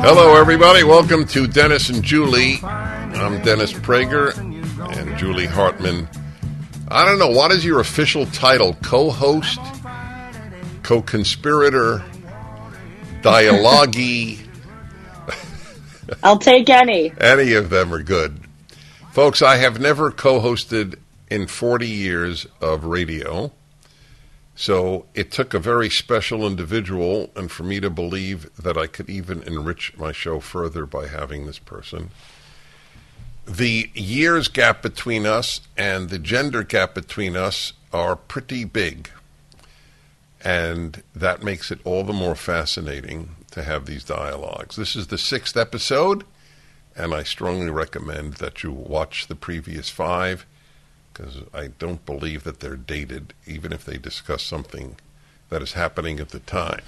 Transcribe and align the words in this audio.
Hello, 0.00 0.36
everybody. 0.36 0.84
Welcome 0.84 1.26
to 1.26 1.46
Dennis 1.46 1.88
and 1.88 2.02
Julie. 2.04 2.60
I'm 2.62 3.42
Dennis 3.42 3.72
Prager 3.72 4.36
and 4.36 5.18
Julie 5.18 5.46
Hartman. 5.46 6.08
I 6.86 7.04
don't 7.04 7.18
know. 7.18 7.28
What 7.30 7.50
is 7.50 7.64
your 7.64 7.80
official 7.80 8.24
title? 8.26 8.74
Co 8.82 9.10
host? 9.10 9.58
Co 10.84 11.02
conspirator? 11.02 12.04
Dialogue? 13.22 13.96
I'll 16.22 16.38
take 16.38 16.70
any. 16.70 17.12
Any 17.20 17.54
of 17.54 17.68
them 17.68 17.92
are 17.92 18.02
good. 18.02 18.40
Folks, 19.12 19.42
I 19.42 19.56
have 19.56 19.80
never 19.80 20.12
co 20.12 20.40
hosted 20.40 20.94
in 21.28 21.48
40 21.48 21.88
years 21.88 22.46
of 22.60 22.84
radio. 22.84 23.52
So 24.58 25.06
it 25.14 25.30
took 25.30 25.54
a 25.54 25.60
very 25.60 25.88
special 25.88 26.44
individual, 26.44 27.30
and 27.36 27.48
for 27.48 27.62
me 27.62 27.78
to 27.78 27.88
believe 27.88 28.52
that 28.56 28.76
I 28.76 28.88
could 28.88 29.08
even 29.08 29.40
enrich 29.44 29.96
my 29.96 30.10
show 30.10 30.40
further 30.40 30.84
by 30.84 31.06
having 31.06 31.46
this 31.46 31.60
person. 31.60 32.10
The 33.46 33.88
years 33.94 34.48
gap 34.48 34.82
between 34.82 35.26
us 35.26 35.60
and 35.76 36.10
the 36.10 36.18
gender 36.18 36.64
gap 36.64 36.92
between 36.92 37.36
us 37.36 37.72
are 37.92 38.16
pretty 38.16 38.64
big. 38.64 39.08
And 40.42 41.04
that 41.14 41.44
makes 41.44 41.70
it 41.70 41.78
all 41.84 42.02
the 42.02 42.12
more 42.12 42.34
fascinating 42.34 43.36
to 43.52 43.62
have 43.62 43.86
these 43.86 44.02
dialogues. 44.02 44.74
This 44.74 44.96
is 44.96 45.06
the 45.06 45.18
sixth 45.18 45.56
episode, 45.56 46.24
and 46.96 47.14
I 47.14 47.22
strongly 47.22 47.70
recommend 47.70 48.34
that 48.34 48.64
you 48.64 48.72
watch 48.72 49.28
the 49.28 49.36
previous 49.36 49.88
five 49.88 50.46
because 51.18 51.42
I 51.52 51.68
don't 51.78 52.04
believe 52.06 52.44
that 52.44 52.60
they're 52.60 52.76
dated, 52.76 53.34
even 53.46 53.72
if 53.72 53.84
they 53.84 53.98
discuss 53.98 54.42
something 54.42 54.96
that 55.48 55.62
is 55.62 55.72
happening 55.72 56.20
at 56.20 56.28
the 56.28 56.38
time. 56.38 56.82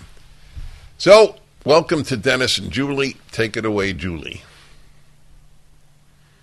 So, 0.98 1.36
welcome 1.64 2.04
to 2.04 2.16
Dennis 2.16 2.58
and 2.58 2.70
Julie. 2.70 3.16
Take 3.32 3.56
it 3.56 3.64
away, 3.64 3.92
Julie. 3.92 4.42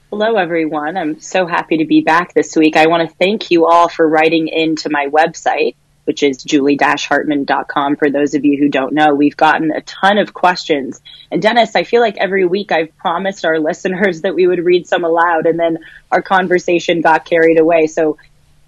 Hello, 0.10 0.36
everyone. 0.36 0.98
I'm 0.98 1.20
so 1.22 1.46
happy 1.46 1.78
to 1.78 1.86
be 1.86 2.02
back 2.02 2.34
this 2.34 2.56
week. 2.56 2.76
I 2.76 2.88
want 2.88 3.10
to 3.10 3.16
thank 3.16 3.52
you 3.52 3.68
all 3.68 3.88
for 3.88 4.08
writing 4.08 4.48
into 4.50 4.90
my 4.90 5.08
website, 5.08 5.76
which 6.08 6.24
is 6.24 6.42
julie-hartman.com. 6.42 7.98
For 7.98 8.10
those 8.10 8.34
of 8.34 8.46
you 8.46 8.58
who 8.58 8.70
don't 8.70 8.94
know, 8.94 9.14
we've 9.14 9.36
gotten 9.36 9.72
a 9.72 9.82
ton 9.82 10.18
of 10.18 10.34
questions. 10.34 11.02
And 11.30 11.42
Dennis, 11.42 11.76
I 11.76 11.84
feel 11.84 12.00
like 12.00 12.16
every 12.16 12.46
week 12.46 12.72
I've 12.72 12.96
promised 12.96 13.44
our 13.44 13.60
listeners 13.70 14.22
that 14.22 14.34
we 14.34 14.48
would 14.48 14.64
read 14.64 14.88
some 14.88 15.04
aloud 15.04 15.46
and 15.46 15.60
then 15.60 15.80
our 16.10 16.22
conversation 16.22 17.02
got 17.02 17.26
carried 17.26 17.60
away. 17.60 17.88
So 17.88 18.18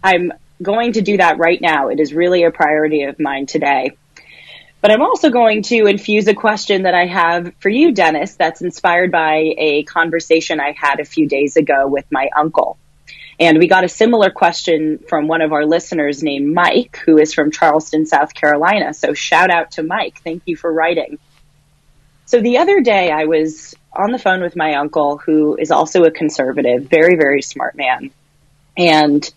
I'm 0.03 0.33
going 0.61 0.94
to 0.94 1.01
do 1.01 1.16
that 1.16 1.38
right 1.38 1.61
now. 1.61 1.88
It 1.88 2.01
is 2.01 2.13
really 2.13 2.44
a 2.44 2.51
priority 2.51 3.03
of 3.03 3.19
mine 3.19 3.45
today. 3.45 3.91
But 4.81 4.91
I'm 4.91 5.01
also 5.01 5.29
going 5.29 5.63
to 5.63 5.85
infuse 5.88 6.28
a 6.28 6.33
question 6.33 6.83
that 6.83 6.94
I 6.94 7.05
have 7.05 7.53
for 7.59 7.69
you, 7.69 7.94
Dennis, 7.94 8.35
that's 8.35 8.61
inspired 8.61 9.11
by 9.11 9.53
a 9.57 9.83
conversation 9.83 10.59
I 10.59 10.73
had 10.78 10.99
a 10.99 11.05
few 11.05 11.28
days 11.28 11.55
ago 11.55 11.88
with 11.88 12.05
my 12.11 12.29
uncle. 12.38 12.78
And 13.39 13.57
we 13.57 13.67
got 13.67 13.85
a 13.85 13.89
similar 13.89 14.29
question 14.29 15.00
from 15.07 15.27
one 15.27 15.41
of 15.41 15.53
our 15.53 15.66
listeners 15.66 16.22
named 16.22 16.53
Mike, 16.53 17.00
who 17.05 17.17
is 17.17 17.33
from 17.33 17.51
Charleston, 17.51 18.05
South 18.05 18.33
Carolina. 18.33 18.94
So 18.94 19.13
shout 19.13 19.50
out 19.50 19.72
to 19.72 19.83
Mike. 19.83 20.22
Thank 20.23 20.44
you 20.45 20.57
for 20.57 20.72
writing. 20.72 21.19
So 22.25 22.41
the 22.41 22.57
other 22.57 22.81
day 22.81 23.09
I 23.11 23.25
was 23.25 23.73
on 23.94 24.11
the 24.11 24.19
phone 24.19 24.41
with 24.41 24.55
my 24.55 24.75
uncle, 24.75 25.17
who 25.17 25.55
is 25.55 25.72
also 25.72 26.03
a 26.03 26.11
conservative, 26.11 26.83
very, 26.83 27.16
very 27.16 27.41
smart 27.41 27.75
man. 27.75 28.11
And 28.78 29.28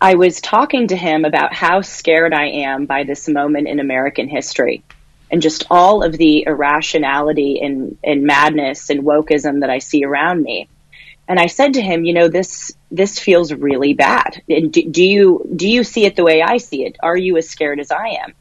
I 0.00 0.14
was 0.14 0.40
talking 0.40 0.88
to 0.88 0.96
him 0.96 1.24
about 1.24 1.54
how 1.54 1.80
scared 1.80 2.34
I 2.34 2.48
am 2.48 2.84
by 2.84 3.04
this 3.04 3.26
moment 3.26 3.68
in 3.68 3.80
American 3.80 4.28
history 4.28 4.84
and 5.30 5.40
just 5.40 5.64
all 5.70 6.04
of 6.04 6.12
the 6.12 6.44
irrationality 6.46 7.60
and, 7.62 7.96
and 8.04 8.24
madness 8.24 8.90
and 8.90 9.02
wokeism 9.02 9.60
that 9.60 9.70
I 9.70 9.78
see 9.78 10.04
around 10.04 10.42
me. 10.42 10.68
And 11.26 11.38
I 11.38 11.46
said 11.46 11.74
to 11.74 11.82
him, 11.82 12.04
you 12.04 12.12
know, 12.12 12.28
this, 12.28 12.72
this 12.90 13.18
feels 13.18 13.52
really 13.52 13.94
bad. 13.94 14.42
And 14.48 14.72
do, 14.72 14.88
do 14.88 15.04
you, 15.04 15.48
do 15.56 15.68
you 15.68 15.82
see 15.84 16.04
it 16.04 16.16
the 16.16 16.24
way 16.24 16.42
I 16.42 16.58
see 16.58 16.84
it? 16.84 16.96
Are 17.02 17.16
you 17.16 17.36
as 17.36 17.48
scared 17.48 17.80
as 17.80 17.90
I 17.90 18.18
am? 18.22 18.34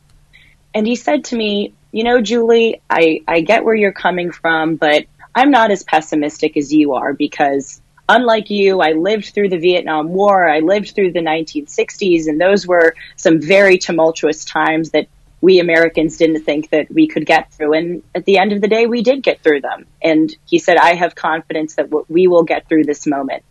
And 0.73 0.85
he 0.85 0.95
said 0.95 1.25
to 1.25 1.35
me, 1.35 1.73
you 1.91 2.03
know, 2.03 2.21
Julie, 2.21 2.81
I, 2.89 3.21
I 3.27 3.41
get 3.41 3.63
where 3.63 3.75
you're 3.75 3.93
coming 3.93 4.31
from, 4.31 4.75
but 4.75 5.05
I'm 5.35 5.51
not 5.51 5.71
as 5.71 5.83
pessimistic 5.83 6.57
as 6.57 6.73
you 6.73 6.93
are 6.93 7.13
because 7.13 7.81
unlike 8.09 8.49
you, 8.49 8.81
I 8.81 8.91
lived 8.91 9.33
through 9.33 9.49
the 9.49 9.57
Vietnam 9.57 10.09
War. 10.09 10.47
I 10.47 10.59
lived 10.59 10.93
through 10.93 11.13
the 11.13 11.21
1960s, 11.21 12.27
and 12.27 12.39
those 12.39 12.67
were 12.67 12.95
some 13.15 13.41
very 13.41 13.77
tumultuous 13.77 14.45
times 14.45 14.91
that 14.91 15.07
we 15.43 15.59
Americans 15.59 16.15
didn't 16.15 16.45
think 16.45 16.69
that 16.69 16.89
we 16.89 17.05
could 17.05 17.25
get 17.25 17.51
through. 17.51 17.73
And 17.73 18.03
at 18.15 18.23
the 18.23 18.37
end 18.37 18.53
of 18.53 18.61
the 18.61 18.69
day, 18.69 18.87
we 18.87 19.03
did 19.03 19.21
get 19.21 19.43
through 19.43 19.59
them. 19.59 19.85
And 20.01 20.33
he 20.45 20.57
said, 20.57 20.77
I 20.77 20.93
have 20.93 21.15
confidence 21.15 21.75
that 21.75 21.89
we 22.07 22.27
will 22.27 22.43
get 22.43 22.69
through 22.69 22.85
this 22.85 23.05
moment. 23.05 23.43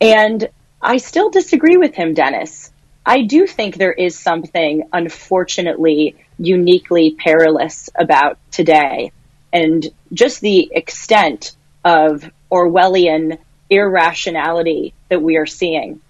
And 0.00 0.48
I 0.80 0.96
still 0.96 1.28
disagree 1.28 1.76
with 1.76 1.94
him, 1.94 2.14
Dennis. 2.14 2.72
I 3.04 3.24
do 3.24 3.46
think 3.46 3.76
there 3.76 3.92
is 3.92 4.18
something, 4.18 4.88
unfortunately, 4.90 6.16
uniquely 6.38 7.14
perilous 7.14 7.90
about 7.94 8.38
today. 8.50 9.12
And 9.52 9.86
just 10.14 10.40
the 10.40 10.70
extent 10.74 11.56
of 11.84 12.24
Orwellian 12.50 13.36
irrationality 13.68 14.94
that 15.10 15.20
we 15.20 15.36
are 15.36 15.44
seeing. 15.44 16.00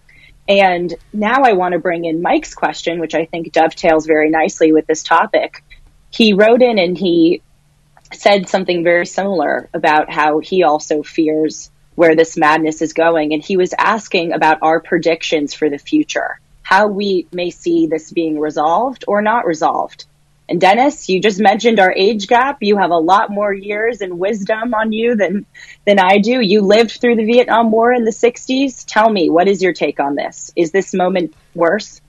And 0.50 0.92
now 1.12 1.44
I 1.44 1.52
want 1.52 1.74
to 1.74 1.78
bring 1.78 2.04
in 2.04 2.22
Mike's 2.22 2.54
question, 2.54 2.98
which 2.98 3.14
I 3.14 3.24
think 3.24 3.52
dovetails 3.52 4.04
very 4.04 4.30
nicely 4.30 4.72
with 4.72 4.84
this 4.88 5.04
topic. 5.04 5.62
He 6.10 6.32
wrote 6.32 6.60
in 6.60 6.80
and 6.80 6.98
he 6.98 7.40
said 8.12 8.48
something 8.48 8.82
very 8.82 9.06
similar 9.06 9.70
about 9.72 10.10
how 10.10 10.40
he 10.40 10.64
also 10.64 11.04
fears 11.04 11.70
where 11.94 12.16
this 12.16 12.36
madness 12.36 12.82
is 12.82 12.94
going. 12.94 13.32
And 13.32 13.44
he 13.44 13.56
was 13.56 13.72
asking 13.78 14.32
about 14.32 14.58
our 14.62 14.80
predictions 14.80 15.54
for 15.54 15.70
the 15.70 15.78
future, 15.78 16.40
how 16.62 16.88
we 16.88 17.28
may 17.32 17.50
see 17.50 17.86
this 17.86 18.10
being 18.10 18.36
resolved 18.36 19.04
or 19.06 19.22
not 19.22 19.46
resolved. 19.46 20.06
And 20.50 20.60
Dennis, 20.60 21.08
you 21.08 21.20
just 21.20 21.38
mentioned 21.38 21.78
our 21.78 21.92
age 21.92 22.26
gap. 22.26 22.58
You 22.60 22.76
have 22.78 22.90
a 22.90 22.98
lot 22.98 23.30
more 23.30 23.54
years 23.54 24.00
and 24.00 24.18
wisdom 24.18 24.74
on 24.74 24.92
you 24.92 25.14
than 25.14 25.46
than 25.84 26.00
I 26.00 26.18
do. 26.18 26.40
You 26.40 26.62
lived 26.62 26.90
through 27.00 27.14
the 27.14 27.24
Vietnam 27.24 27.70
War 27.70 27.92
in 27.92 28.02
the 28.02 28.10
60s. 28.10 28.84
Tell 28.84 29.08
me, 29.08 29.30
what 29.30 29.46
is 29.46 29.62
your 29.62 29.72
take 29.72 30.00
on 30.00 30.16
this? 30.16 30.52
Is 30.56 30.72
this 30.72 30.92
moment 30.92 31.34
worse? 31.54 32.00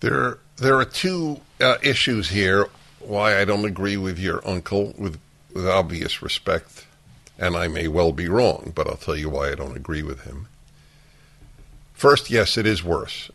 There 0.00 0.38
there 0.56 0.78
are 0.78 0.84
two 0.84 1.40
uh, 1.62 1.76
issues 1.82 2.28
here 2.28 2.68
why 2.98 3.40
I 3.40 3.46
don't 3.46 3.64
agree 3.64 3.96
with 3.96 4.18
your 4.18 4.46
uncle 4.46 4.92
with 4.98 5.18
with 5.54 5.66
obvious 5.66 6.20
respect 6.20 6.86
and 7.38 7.56
I 7.56 7.68
may 7.68 7.88
well 7.88 8.12
be 8.12 8.28
wrong, 8.28 8.72
but 8.74 8.86
I'll 8.86 8.96
tell 8.96 9.16
you 9.16 9.30
why 9.30 9.50
I 9.50 9.54
don't 9.54 9.78
agree 9.78 10.02
with 10.02 10.24
him. 10.24 10.48
First, 11.94 12.28
yes, 12.28 12.58
it 12.58 12.66
is 12.66 12.84
worse 12.84 13.30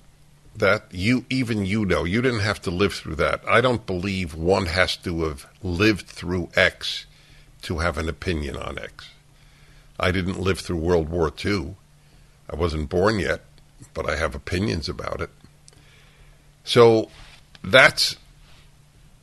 that 0.56 0.86
you 0.92 1.26
even 1.30 1.66
you 1.66 1.86
know 1.86 2.04
you 2.04 2.22
didn't 2.22 2.40
have 2.40 2.62
to 2.62 2.72
live 2.72 2.94
through 2.94 3.16
that. 3.16 3.42
I 3.48 3.62
don't 3.62 3.86
believe 3.86 4.34
one 4.34 4.68
has 4.68 4.96
to 4.98 5.24
have 5.26 5.46
lived 5.62 6.08
through 6.08 6.50
X 6.56 7.06
to 7.64 7.80
have 7.80 7.98
an 7.98 8.08
opinion 8.08 8.56
on 8.56 8.80
X. 8.80 9.10
I 10.00 10.12
didn't 10.12 10.40
live 10.40 10.60
through 10.60 10.78
World 10.78 11.10
War 11.10 11.32
II. 11.44 11.76
I 12.50 12.56
wasn't 12.56 12.90
born 12.90 13.20
yet, 13.20 13.42
but 13.94 14.10
I 14.10 14.16
have 14.16 14.36
opinions 14.36 14.88
about 14.88 15.22
it. 15.22 15.30
So 16.64 17.10
that's 17.64 18.16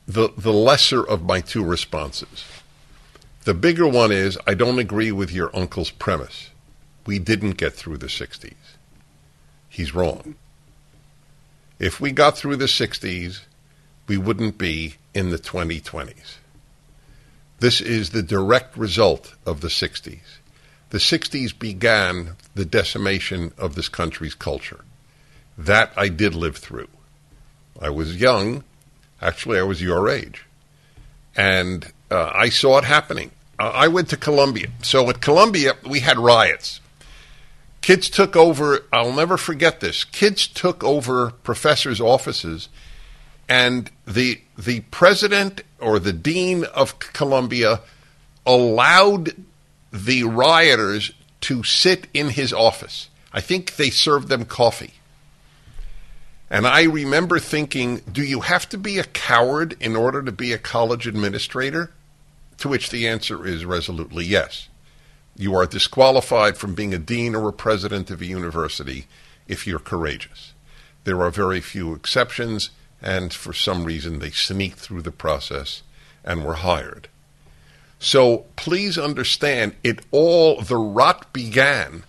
the 0.07 0.29
the 0.37 0.53
lesser 0.53 1.03
of 1.03 1.23
my 1.23 1.41
two 1.41 1.63
responses. 1.63 2.45
The 3.45 3.53
bigger 3.53 3.87
one 3.87 4.11
is 4.11 4.37
I 4.45 4.53
don't 4.53 4.79
agree 4.79 5.11
with 5.11 5.31
your 5.31 5.53
uncle's 5.55 5.91
premise. 5.91 6.49
We 7.05 7.19
didn't 7.19 7.57
get 7.57 7.73
through 7.73 7.97
the 7.97 8.07
60s. 8.07 8.53
He's 9.67 9.93
wrong 9.93 10.35
If 11.83 11.99
we 11.99 12.13
got 12.13 12.37
through 12.37 12.55
the 12.55 12.65
60s, 12.65 13.41
we 14.07 14.15
wouldn't 14.15 14.57
be 14.57 14.95
in 15.13 15.31
the 15.31 15.37
2020s. 15.37 16.37
This 17.59 17.81
is 17.81 18.11
the 18.11 18.23
direct 18.23 18.77
result 18.77 19.35
of 19.45 19.59
the 19.59 19.67
60s. 19.67 20.21
The 20.91 20.97
60s 20.97 21.59
began 21.59 22.37
the 22.55 22.63
decimation 22.63 23.51
of 23.57 23.75
this 23.75 23.89
country's 23.89 24.33
culture. 24.33 24.85
That 25.57 25.91
I 25.97 26.07
did 26.07 26.35
live 26.35 26.55
through. 26.55 26.87
I 27.81 27.89
was 27.89 28.15
young. 28.15 28.63
Actually, 29.21 29.59
I 29.59 29.63
was 29.63 29.81
your 29.81 30.07
age. 30.07 30.45
And 31.35 31.91
uh, 32.09 32.31
I 32.33 32.47
saw 32.47 32.77
it 32.77 32.85
happening. 32.85 33.31
I 33.59 33.89
went 33.89 34.07
to 34.11 34.17
Columbia. 34.17 34.67
So 34.83 35.09
at 35.09 35.19
Columbia, 35.19 35.73
we 35.85 35.99
had 35.99 36.17
riots. 36.17 36.79
Kids 37.83 38.09
took 38.09 38.37
over, 38.37 38.85
I'll 38.93 39.11
never 39.11 39.35
forget 39.35 39.81
this. 39.81 40.05
Kids 40.05 40.47
took 40.47 40.85
over 40.85 41.31
professors' 41.31 41.99
offices, 41.99 42.69
and 43.49 43.91
the, 44.07 44.39
the 44.57 44.79
president 44.89 45.63
or 45.79 45.99
the 45.99 46.13
dean 46.13 46.63
of 46.63 46.97
Columbia 46.99 47.81
allowed 48.45 49.35
the 49.91 50.23
rioters 50.23 51.11
to 51.41 51.63
sit 51.63 52.07
in 52.13 52.29
his 52.29 52.53
office. 52.53 53.09
I 53.33 53.41
think 53.41 53.75
they 53.75 53.89
served 53.89 54.29
them 54.29 54.45
coffee. 54.45 54.93
And 56.49 56.65
I 56.65 56.83
remember 56.83 57.37
thinking, 57.37 57.97
do 58.09 58.23
you 58.23 58.39
have 58.39 58.69
to 58.69 58.77
be 58.77 58.97
a 58.97 59.03
coward 59.03 59.75
in 59.81 59.97
order 59.97 60.23
to 60.23 60.31
be 60.31 60.53
a 60.53 60.57
college 60.57 61.05
administrator? 61.05 61.91
To 62.59 62.69
which 62.69 62.91
the 62.91 63.09
answer 63.09 63.45
is 63.45 63.65
resolutely 63.65 64.23
yes. 64.23 64.69
You 65.35 65.55
are 65.55 65.65
disqualified 65.65 66.57
from 66.57 66.75
being 66.75 66.93
a 66.93 66.99
dean 66.99 67.35
or 67.35 67.49
a 67.49 67.53
president 67.53 68.11
of 68.11 68.21
a 68.21 68.25
university 68.25 69.07
if 69.47 69.65
you're 69.65 69.79
courageous. 69.79 70.53
There 71.03 71.21
are 71.21 71.31
very 71.31 71.59
few 71.59 71.93
exceptions, 71.93 72.69
and 73.01 73.33
for 73.33 73.53
some 73.53 73.83
reason 73.83 74.19
they 74.19 74.31
sneaked 74.31 74.79
through 74.79 75.01
the 75.01 75.11
process 75.11 75.81
and 76.23 76.45
were 76.45 76.55
hired. 76.55 77.09
So 77.99 78.45
please 78.55 78.97
understand, 78.97 79.75
it 79.83 79.99
all, 80.11 80.61
the 80.61 80.77
rot 80.77 81.31
began. 81.33 82.03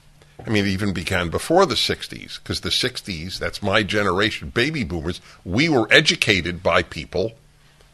I 0.44 0.50
mean, 0.50 0.66
it 0.66 0.70
even 0.70 0.92
began 0.92 1.30
before 1.30 1.66
the 1.66 1.76
60s, 1.76 2.38
because 2.38 2.60
the 2.60 2.68
60s, 2.68 3.38
that's 3.38 3.62
my 3.62 3.82
generation, 3.82 4.50
baby 4.50 4.84
boomers, 4.84 5.20
we 5.44 5.68
were 5.68 5.88
educated 5.92 6.62
by 6.62 6.82
people 6.82 7.32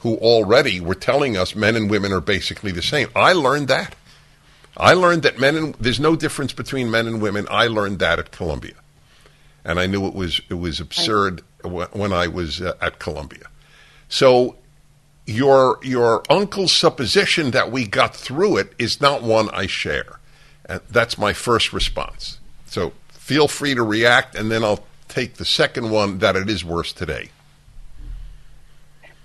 who 0.01 0.17
already 0.17 0.81
were 0.81 0.95
telling 0.95 1.37
us 1.37 1.55
men 1.55 1.77
and 1.77 1.91
women 1.91 2.13
are 2.13 2.23
basically 2.23 2.73
the 2.73 2.83
same. 2.83 3.09
I 3.15 3.35
learned 3.35 3.69
that. 3.69 3.95
I 4.77 4.95
learned 4.95 5.23
that 5.23 5.39
men 5.39 5.57
and 5.57 5.75
there's 5.75 6.01
no 6.01 6.17
difference 6.17 6.53
between 6.53 6.91
men 6.91 7.07
and 7.07 7.21
women. 7.21 7.47
I 7.51 7.67
learned 7.67 7.99
that 7.99 8.19
at 8.19 8.31
Columbia, 8.31 8.75
and 9.65 9.79
I 9.81 9.87
knew 9.87 10.07
it 10.07 10.15
was 10.15 10.41
it 10.49 10.55
was 10.55 10.81
absurd 10.81 11.43
when 11.63 12.13
I 12.13 12.29
was 12.29 12.61
uh, 12.61 12.75
at 12.81 12.99
Columbia. 12.99 13.45
So 14.09 14.57
your 15.27 15.79
your 15.83 16.23
uncle's 16.31 16.73
supposition 16.73 17.51
that 17.53 17.71
we 17.71 17.87
got 17.87 18.15
through 18.15 18.59
it 18.59 18.73
is 18.79 19.01
not 19.01 19.23
one 19.23 19.49
I 19.51 19.67
share. 19.67 20.19
And 20.65 20.81
that's 20.89 21.19
my 21.19 21.33
first 21.33 21.73
response. 21.73 22.39
So 22.67 22.93
feel 23.09 23.49
free 23.49 23.75
to 23.75 23.83
react, 23.83 24.35
and 24.35 24.51
then 24.51 24.65
I'll 24.65 24.85
take 25.09 25.35
the 25.35 25.45
second 25.45 25.91
one 25.91 26.19
that 26.19 26.37
it 26.37 26.49
is 26.49 26.65
worse 26.65 26.93
today. 26.93 27.31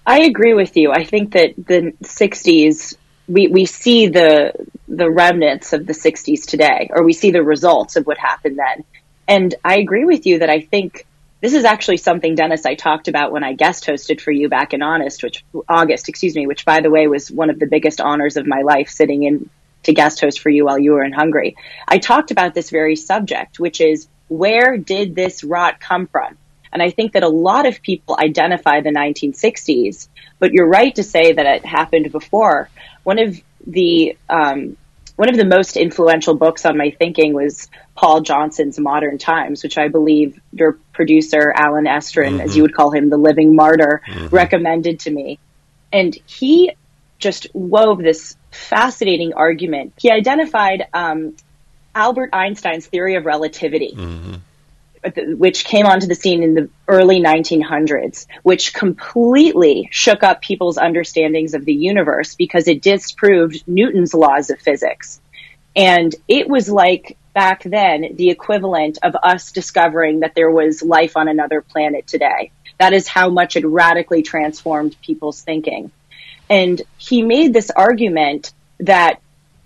I 0.08 0.22
agree 0.22 0.54
with 0.54 0.78
you. 0.78 0.92
I 0.92 1.04
think 1.04 1.34
that 1.34 1.56
the 1.56 1.94
60s 2.04 2.96
we, 3.28 3.48
we 3.48 3.66
see 3.66 4.08
the 4.08 4.54
the 4.88 5.10
remnants 5.10 5.74
of 5.74 5.88
the 5.88 5.94
60s 5.94 6.46
today 6.46 6.90
or 6.92 7.04
we 7.04 7.14
see 7.14 7.32
the 7.32 7.44
results 7.44 7.96
of 7.96 8.06
what 8.06 8.18
happened 8.18 8.60
then. 8.60 8.84
And 9.28 9.56
I 9.64 9.78
agree 9.78 10.06
with 10.06 10.28
you 10.28 10.40
that 10.40 10.50
I 10.50 10.62
think 10.62 11.08
this 11.42 11.54
is 11.54 11.66
actually 11.66 11.98
something 11.98 12.36
Dennis 12.36 12.66
I 12.66 12.76
talked 12.76 13.08
about 13.08 13.32
when 13.32 13.44
I 13.44 13.54
guest 13.54 13.86
hosted 13.86 14.22
for 14.22 14.32
you 14.32 14.48
back 14.48 14.74
in 14.74 14.82
August, 14.82 15.24
which 15.24 15.44
August, 15.68 16.08
excuse 16.08 16.36
me, 16.36 16.48
which 16.48 16.66
by 16.66 16.82
the 16.82 16.92
way 16.92 17.08
was 17.08 17.32
one 17.32 17.50
of 17.50 17.60
the 17.60 17.66
biggest 17.66 18.00
honors 18.00 18.38
of 18.38 18.46
my 18.46 18.62
life 18.62 18.90
sitting 18.90 19.24
in 19.24 19.50
to 19.84 19.94
guest 19.94 20.22
host 20.22 20.40
for 20.40 20.50
you 20.50 20.66
while 20.66 20.80
you 20.80 20.94
were 20.94 21.04
in 21.04 21.14
Hungary. 21.14 21.56
I 21.88 21.98
talked 21.98 22.32
about 22.32 22.54
this 22.54 22.70
very 22.70 22.96
subject, 22.96 23.60
which 23.60 23.82
is 23.82 24.08
where 24.28 24.78
did 24.78 25.16
this 25.16 25.44
rot 25.44 25.80
come 25.80 26.08
from? 26.08 26.38
And 26.76 26.84
I 26.84 26.90
think 26.90 27.14
that 27.14 27.24
a 27.24 27.30
lot 27.30 27.66
of 27.66 27.82
people 27.82 28.18
identify 28.20 28.82
the 28.82 28.90
1960s, 28.90 30.10
but 30.40 30.52
you're 30.52 30.68
right 30.68 30.94
to 30.96 31.04
say 31.04 31.32
that 31.32 31.46
it 31.46 31.66
happened 31.66 32.12
before. 32.12 32.70
One 33.04 33.18
of 33.18 33.42
the 33.66 34.18
um, 34.30 34.76
one 35.16 35.30
of 35.30 35.38
the 35.38 35.46
most 35.46 35.78
influential 35.78 36.36
books 36.36 36.66
on 36.66 36.78
my 36.78 36.90
thinking 36.90 37.34
was 37.34 37.70
Paul 37.96 38.20
Johnson's 38.20 38.78
Modern 38.78 39.18
Times, 39.18 39.64
which 39.64 39.78
I 39.78 39.88
believe 39.88 40.38
your 40.52 40.74
producer 40.92 41.54
Allen 41.56 41.86
Estrin, 41.86 42.32
mm-hmm. 42.32 42.42
as 42.42 42.58
you 42.58 42.64
would 42.64 42.76
call 42.76 42.92
him, 42.92 43.10
the 43.10 43.16
living 43.16 43.56
martyr, 43.56 44.02
mm-hmm. 44.06 44.36
recommended 44.36 45.00
to 45.02 45.12
me. 45.12 45.40
And 45.94 46.14
he 46.26 46.74
just 47.20 47.48
wove 47.54 48.00
this 48.00 48.36
fascinating 48.52 49.34
argument. 49.34 49.94
He 49.98 50.12
identified 50.12 50.88
um, 50.94 51.38
Albert 51.96 52.32
Einstein's 52.34 52.86
theory 52.86 53.16
of 53.16 53.26
relativity. 53.26 53.94
Mm-hmm 53.96 54.34
which 55.38 55.66
came 55.66 55.86
onto 55.86 56.08
the 56.08 56.16
scene 56.16 56.44
in 56.44 56.54
the 56.54 56.70
early 56.88 57.22
1900s, 57.22 58.28
which 58.44 58.74
completely 58.74 59.88
shook 59.92 60.24
up 60.24 60.42
people's 60.42 60.78
understandings 60.78 61.54
of 61.54 61.66
the 61.66 61.74
universe 61.74 62.36
because 62.36 62.68
it 62.68 62.82
disproved 62.82 63.64
Newton's 63.68 64.14
laws 64.14 64.50
of 64.50 64.60
physics. 64.60 65.20
And 65.76 66.14
it 66.28 66.48
was 66.48 66.70
like 66.70 67.18
back 67.34 67.64
then 67.64 68.16
the 68.16 68.30
equivalent 68.30 68.98
of 69.04 69.16
us 69.22 69.52
discovering 69.52 70.22
that 70.22 70.36
there 70.36 70.50
was 70.50 70.82
life 70.82 71.18
on 71.18 71.28
another 71.28 71.62
planet 71.62 72.08
today. 72.08 72.52
That 72.80 72.94
is 72.94 73.08
how 73.08 73.30
much 73.30 73.56
it 73.56 73.66
radically 73.66 74.24
transformed 74.24 74.96
people's 75.02 75.42
thinking. 75.42 75.92
And 76.50 76.82
he 76.98 77.22
made 77.24 77.54
this 77.54 77.72
argument 77.72 78.54
that 78.80 79.22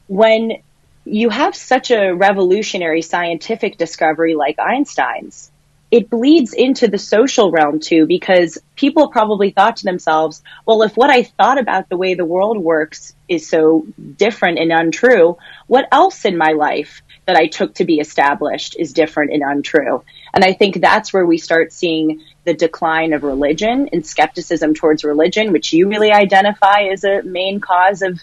when 0.07 0.61
you 1.05 1.29
have 1.29 1.55
such 1.55 1.91
a 1.91 2.11
revolutionary 2.11 3.01
scientific 3.01 3.77
discovery 3.77 4.35
like 4.35 4.59
Einstein's, 4.59 5.51
it 5.91 6.09
bleeds 6.09 6.53
into 6.53 6.87
the 6.87 6.99
social 6.99 7.51
realm 7.51 7.79
too, 7.79 8.05
because 8.05 8.59
people 8.75 9.09
probably 9.09 9.49
thought 9.49 9.77
to 9.77 9.85
themselves, 9.85 10.43
well, 10.65 10.83
if 10.83 10.95
what 10.95 11.09
I 11.09 11.23
thought 11.23 11.57
about 11.57 11.89
the 11.89 11.97
way 11.97 12.13
the 12.13 12.25
world 12.25 12.59
works 12.59 13.13
is 13.27 13.47
so 13.49 13.87
different 14.17 14.59
and 14.59 14.71
untrue, 14.71 15.37
what 15.65 15.87
else 15.91 16.25
in 16.25 16.37
my 16.37 16.51
life 16.51 17.01
that 17.25 17.35
I 17.35 17.47
took 17.47 17.75
to 17.75 17.85
be 17.85 17.99
established 17.99 18.75
is 18.77 18.93
different 18.93 19.33
and 19.33 19.41
untrue? 19.43 20.03
And 20.31 20.43
I 20.43 20.53
think 20.53 20.79
that's 20.79 21.11
where 21.11 21.25
we 21.25 21.39
start 21.39 21.73
seeing 21.73 22.21
the 22.43 22.53
decline 22.53 23.13
of 23.13 23.23
religion 23.23 23.89
and 23.91 24.05
skepticism 24.05 24.75
towards 24.75 25.03
religion, 25.03 25.51
which 25.51 25.73
you 25.73 25.89
really 25.89 26.11
identify 26.11 26.83
as 26.91 27.03
a 27.03 27.23
main 27.23 27.59
cause 27.59 28.03
of 28.03 28.21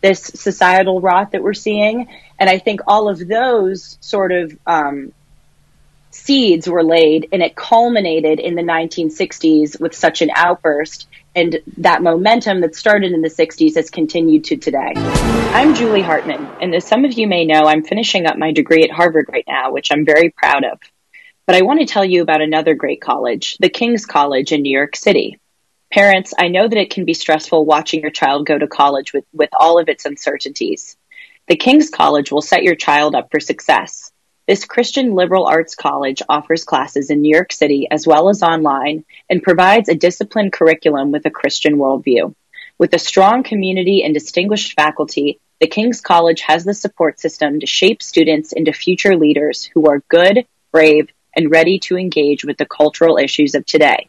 this 0.00 0.22
societal 0.22 1.00
rot 1.00 1.32
that 1.32 1.42
we're 1.42 1.54
seeing. 1.54 2.08
And 2.38 2.48
I 2.48 2.58
think 2.58 2.80
all 2.86 3.08
of 3.08 3.26
those 3.26 3.98
sort 4.00 4.32
of 4.32 4.56
um, 4.66 5.12
seeds 6.10 6.68
were 6.68 6.82
laid 6.82 7.28
and 7.32 7.42
it 7.42 7.54
culminated 7.54 8.40
in 8.40 8.54
the 8.54 8.62
1960s 8.62 9.80
with 9.80 9.94
such 9.94 10.22
an 10.22 10.30
outburst. 10.34 11.06
And 11.34 11.60
that 11.78 12.02
momentum 12.02 12.60
that 12.62 12.74
started 12.74 13.12
in 13.12 13.22
the 13.22 13.28
60s 13.28 13.76
has 13.76 13.90
continued 13.90 14.44
to 14.44 14.56
today. 14.56 14.92
I'm 15.52 15.74
Julie 15.74 16.02
Hartman, 16.02 16.46
and 16.60 16.74
as 16.74 16.84
some 16.84 17.04
of 17.04 17.12
you 17.12 17.28
may 17.28 17.44
know, 17.44 17.62
I'm 17.66 17.84
finishing 17.84 18.26
up 18.26 18.36
my 18.36 18.52
degree 18.52 18.82
at 18.84 18.90
Harvard 18.90 19.26
right 19.32 19.44
now, 19.46 19.72
which 19.72 19.92
I'm 19.92 20.04
very 20.04 20.30
proud 20.30 20.64
of. 20.64 20.80
But 21.46 21.56
I 21.56 21.62
want 21.62 21.80
to 21.80 21.86
tell 21.86 22.04
you 22.04 22.22
about 22.22 22.40
another 22.40 22.74
great 22.74 23.00
college, 23.00 23.58
the 23.58 23.68
King's 23.68 24.06
College 24.06 24.52
in 24.52 24.62
New 24.62 24.76
York 24.76 24.96
City. 24.96 25.38
Parents, 25.92 26.32
I 26.38 26.46
know 26.46 26.68
that 26.68 26.78
it 26.78 26.90
can 26.90 27.04
be 27.04 27.14
stressful 27.14 27.64
watching 27.64 28.00
your 28.00 28.12
child 28.12 28.46
go 28.46 28.56
to 28.56 28.68
college 28.68 29.12
with, 29.12 29.24
with 29.32 29.50
all 29.52 29.80
of 29.80 29.88
its 29.88 30.04
uncertainties. 30.04 30.96
The 31.48 31.56
King's 31.56 31.90
College 31.90 32.30
will 32.30 32.42
set 32.42 32.62
your 32.62 32.76
child 32.76 33.16
up 33.16 33.28
for 33.32 33.40
success. 33.40 34.12
This 34.46 34.64
Christian 34.64 35.16
liberal 35.16 35.46
arts 35.46 35.74
college 35.74 36.22
offers 36.28 36.64
classes 36.64 37.10
in 37.10 37.22
New 37.22 37.34
York 37.34 37.52
City 37.52 37.88
as 37.90 38.06
well 38.06 38.28
as 38.28 38.40
online 38.40 39.04
and 39.28 39.42
provides 39.42 39.88
a 39.88 39.96
disciplined 39.96 40.52
curriculum 40.52 41.10
with 41.10 41.26
a 41.26 41.30
Christian 41.30 41.76
worldview. 41.76 42.36
With 42.78 42.94
a 42.94 42.98
strong 43.00 43.42
community 43.42 44.04
and 44.04 44.14
distinguished 44.14 44.74
faculty, 44.74 45.40
the 45.58 45.66
King's 45.66 46.00
College 46.00 46.42
has 46.42 46.62
the 46.62 46.72
support 46.72 47.18
system 47.18 47.58
to 47.58 47.66
shape 47.66 48.00
students 48.00 48.52
into 48.52 48.72
future 48.72 49.16
leaders 49.16 49.64
who 49.64 49.90
are 49.90 50.04
good, 50.08 50.46
brave, 50.70 51.08
and 51.34 51.50
ready 51.50 51.80
to 51.80 51.98
engage 51.98 52.44
with 52.44 52.58
the 52.58 52.64
cultural 52.64 53.18
issues 53.18 53.56
of 53.56 53.66
today. 53.66 54.08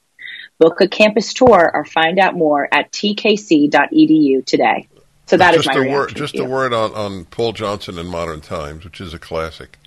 Book 0.62 0.80
a 0.80 0.88
campus 0.88 1.34
tour 1.34 1.72
or 1.74 1.84
find 1.84 2.20
out 2.20 2.36
more 2.36 2.68
at 2.72 2.92
tkc.edu 2.92 4.46
today. 4.46 4.88
So 5.26 5.38
that 5.38 5.56
just 5.56 5.68
is 5.68 5.76
my 5.76 5.86
a 5.86 5.90
word. 5.90 6.16
Just 6.16 6.38
a 6.38 6.46
word 6.46 6.72
on, 6.72 6.94
on 6.94 7.26
Paul 7.26 7.54
Johnson 7.54 7.98
in 7.98 8.06
Modern 8.06 8.42
Times, 8.42 8.84
which 8.84 9.02
is 9.02 9.12
a 9.12 9.18
classic. 9.18 9.80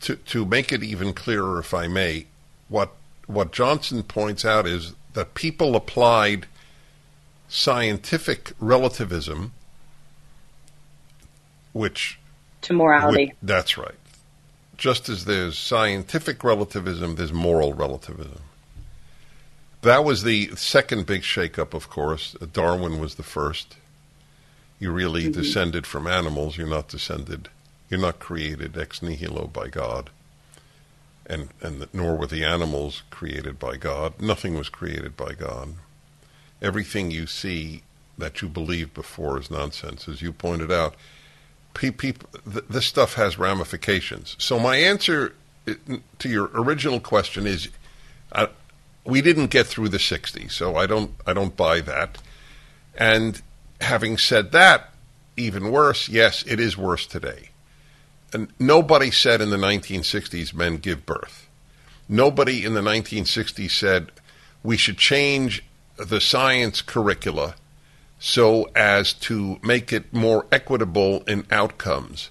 To 0.00 0.16
to 0.16 0.44
make 0.44 0.72
it 0.72 0.82
even 0.82 1.12
clearer, 1.12 1.60
if 1.60 1.72
I 1.72 1.86
may, 1.86 2.26
what 2.68 2.94
what 3.28 3.52
Johnson 3.52 4.02
points 4.02 4.44
out 4.44 4.66
is 4.66 4.94
that 5.12 5.34
people 5.34 5.76
applied 5.76 6.46
scientific 7.48 8.54
relativism, 8.58 9.52
which 11.72 12.18
to 12.62 12.72
morality. 12.72 13.26
Which, 13.26 13.36
that's 13.40 13.78
right. 13.78 13.94
Just 14.76 15.08
as 15.08 15.26
there's 15.26 15.56
scientific 15.56 16.42
relativism, 16.42 17.14
there's 17.14 17.32
moral 17.32 17.72
relativism. 17.72 18.40
That 19.86 20.04
was 20.04 20.22
the 20.22 20.54
second 20.56 21.06
big 21.06 21.22
shakeup, 21.22 21.74
of 21.74 21.88
course. 21.88 22.32
Darwin 22.52 22.98
was 23.00 23.14
the 23.14 23.22
first. 23.22 23.76
You 24.78 24.92
really 24.92 25.22
mm-hmm. 25.24 25.40
descended 25.40 25.86
from 25.86 26.06
animals. 26.06 26.56
You're 26.56 26.68
not 26.68 26.88
descended. 26.88 27.48
You're 27.88 28.00
not 28.00 28.18
created 28.18 28.76
ex 28.76 29.02
nihilo 29.02 29.46
by 29.46 29.68
God. 29.68 30.10
And, 31.26 31.48
and 31.60 31.88
nor 31.92 32.16
were 32.16 32.26
the 32.26 32.44
animals 32.44 33.02
created 33.10 33.58
by 33.58 33.76
God. 33.76 34.20
Nothing 34.20 34.56
was 34.56 34.68
created 34.68 35.16
by 35.16 35.32
God. 35.32 35.74
Everything 36.62 37.10
you 37.10 37.26
see 37.26 37.82
that 38.18 38.42
you 38.42 38.48
believed 38.48 38.94
before 38.94 39.38
is 39.38 39.50
nonsense. 39.50 40.08
As 40.08 40.22
you 40.22 40.32
pointed 40.32 40.72
out, 40.72 40.94
people, 41.74 42.28
this 42.44 42.86
stuff 42.86 43.14
has 43.14 43.38
ramifications. 43.38 44.36
So 44.38 44.58
my 44.58 44.76
answer 44.76 45.34
uh, 45.68 45.74
to 46.18 46.28
your 46.28 46.50
original 46.54 47.00
question 47.00 47.46
is, 47.46 47.68
uh, 48.32 48.46
we 49.06 49.22
didn't 49.22 49.48
get 49.48 49.66
through 49.66 49.88
the 49.88 49.98
'60s, 49.98 50.52
so 50.52 50.76
I 50.76 50.86
don't 50.86 51.12
I 51.26 51.32
don't 51.32 51.56
buy 51.56 51.80
that. 51.80 52.18
And 52.94 53.40
having 53.80 54.18
said 54.18 54.52
that, 54.52 54.92
even 55.36 55.70
worse, 55.70 56.08
yes, 56.08 56.44
it 56.46 56.58
is 56.60 56.76
worse 56.76 57.06
today. 57.06 57.50
And 58.32 58.48
nobody 58.58 59.10
said 59.10 59.40
in 59.40 59.50
the 59.50 59.56
1960s 59.56 60.52
men 60.52 60.78
give 60.78 61.06
birth. 61.06 61.48
Nobody 62.08 62.64
in 62.64 62.74
the 62.74 62.80
1960s 62.80 63.70
said 63.70 64.10
we 64.62 64.76
should 64.76 64.98
change 64.98 65.64
the 65.96 66.20
science 66.20 66.82
curricula 66.82 67.54
so 68.18 68.68
as 68.74 69.12
to 69.12 69.58
make 69.62 69.92
it 69.92 70.12
more 70.12 70.46
equitable 70.50 71.22
in 71.24 71.46
outcomes. 71.50 72.30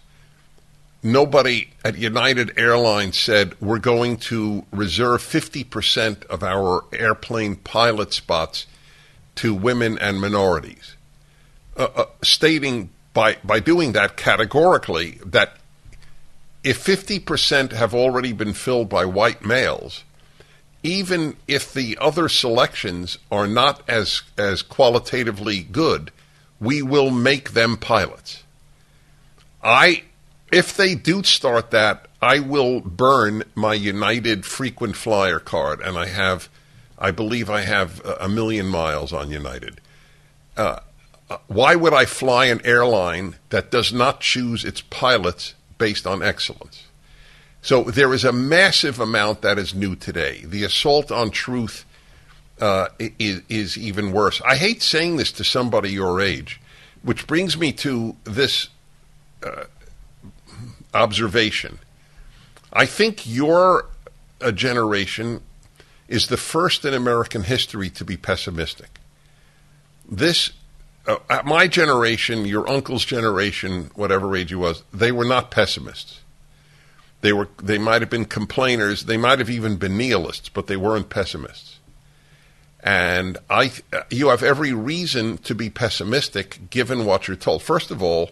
Nobody 1.05 1.69
at 1.83 1.99
United 1.99 2.57
Airlines 2.57 3.15
said 3.15 3.53
we're 3.61 3.77
going 3.77 4.17
to 4.17 4.65
reserve 4.71 5.21
50% 5.21 6.25
of 6.25 6.41
our 6.41 6.83
airplane 6.91 7.57
pilot 7.57 8.11
spots 8.11 8.65
to 9.35 9.53
women 9.53 9.99
and 9.99 10.19
minorities, 10.19 10.95
uh, 11.77 11.89
uh, 11.95 12.05
stating 12.23 12.89
by, 13.13 13.37
by 13.43 13.59
doing 13.59 13.91
that 13.91 14.17
categorically 14.17 15.19
that 15.23 15.57
if 16.63 16.83
50% 16.83 17.71
have 17.71 17.93
already 17.93 18.33
been 18.33 18.53
filled 18.53 18.89
by 18.89 19.05
white 19.05 19.45
males, 19.45 20.03
even 20.81 21.37
if 21.47 21.71
the 21.71 21.99
other 22.01 22.27
selections 22.27 23.19
are 23.31 23.45
not 23.45 23.87
as 23.87 24.23
as 24.39 24.63
qualitatively 24.63 25.61
good, 25.61 26.11
we 26.59 26.81
will 26.81 27.11
make 27.11 27.51
them 27.51 27.77
pilots. 27.77 28.41
I 29.63 30.05
if 30.51 30.75
they 30.75 30.95
do 30.95 31.23
start 31.23 31.71
that, 31.71 32.07
I 32.21 32.39
will 32.39 32.81
burn 32.81 33.43
my 33.55 33.73
United 33.73 34.45
frequent 34.45 34.95
flyer 34.95 35.39
card, 35.39 35.81
and 35.81 35.97
I 35.97 36.07
have, 36.07 36.49
I 36.97 37.11
believe 37.11 37.49
I 37.49 37.61
have 37.61 38.03
a 38.05 38.29
million 38.29 38.67
miles 38.67 39.13
on 39.13 39.31
United. 39.31 39.81
Uh, 40.55 40.79
uh, 41.29 41.37
why 41.47 41.75
would 41.75 41.93
I 41.93 42.05
fly 42.05 42.45
an 42.45 42.61
airline 42.63 43.35
that 43.49 43.71
does 43.71 43.91
not 43.91 44.21
choose 44.21 44.63
its 44.63 44.81
pilots 44.81 45.55
based 45.77 46.05
on 46.05 46.21
excellence? 46.21 46.85
So 47.61 47.83
there 47.83 48.13
is 48.13 48.23
a 48.23 48.31
massive 48.31 48.99
amount 48.99 49.41
that 49.41 49.57
is 49.57 49.73
new 49.73 49.95
today. 49.95 50.43
The 50.45 50.63
assault 50.63 51.11
on 51.11 51.31
truth 51.31 51.83
uh, 52.61 52.89
is, 52.99 53.41
is 53.49 53.77
even 53.77 54.11
worse. 54.11 54.39
I 54.47 54.55
hate 54.55 54.83
saying 54.83 55.17
this 55.17 55.31
to 55.33 55.43
somebody 55.43 55.91
your 55.91 56.21
age, 56.21 56.61
which 57.01 57.25
brings 57.25 57.57
me 57.57 57.71
to 57.73 58.15
this 58.23 58.69
uh, 59.43 59.63
observation. 60.95 61.79
I 62.73 62.85
think 62.85 63.27
your 63.27 63.87
a 64.41 64.51
generation 64.51 65.41
is 66.07 66.27
the 66.27 66.37
first 66.37 66.85
in 66.85 66.93
American 66.93 67.43
history 67.43 67.89
to 67.89 68.05
be 68.05 68.17
pessimistic. 68.17 68.99
This, 70.09 70.51
uh, 71.07 71.17
at 71.29 71.45
my 71.45 71.67
generation, 71.67 72.45
your 72.45 72.69
uncle's 72.69 73.05
generation, 73.05 73.91
whatever 73.95 74.35
age 74.35 74.49
he 74.49 74.55
was, 74.55 74.83
they 74.93 75.11
were 75.11 75.25
not 75.25 75.51
pessimists. 75.51 76.21
They 77.21 77.33
were 77.33 77.49
they 77.61 77.79
might 77.79 78.01
have 78.01 78.09
been 78.11 78.25
complainers, 78.25 79.05
they 79.05 79.17
might 79.17 79.39
have 79.39 79.49
even 79.49 79.77
been 79.77 79.97
nihilists, 79.97 80.49
but 80.49 80.67
they 80.67 80.77
weren't 80.77 81.09
pessimists. 81.09 81.79
And 82.83 83.39
I 83.49 83.71
you 84.11 84.27
have 84.27 84.43
every 84.43 84.73
reason 84.73 85.39
to 85.39 85.55
be 85.55 85.71
pessimistic 85.71 86.69
given 86.69 87.03
what 87.03 87.27
you're 87.27 87.37
told. 87.37 87.63
First 87.63 87.89
of 87.89 88.03
all, 88.03 88.29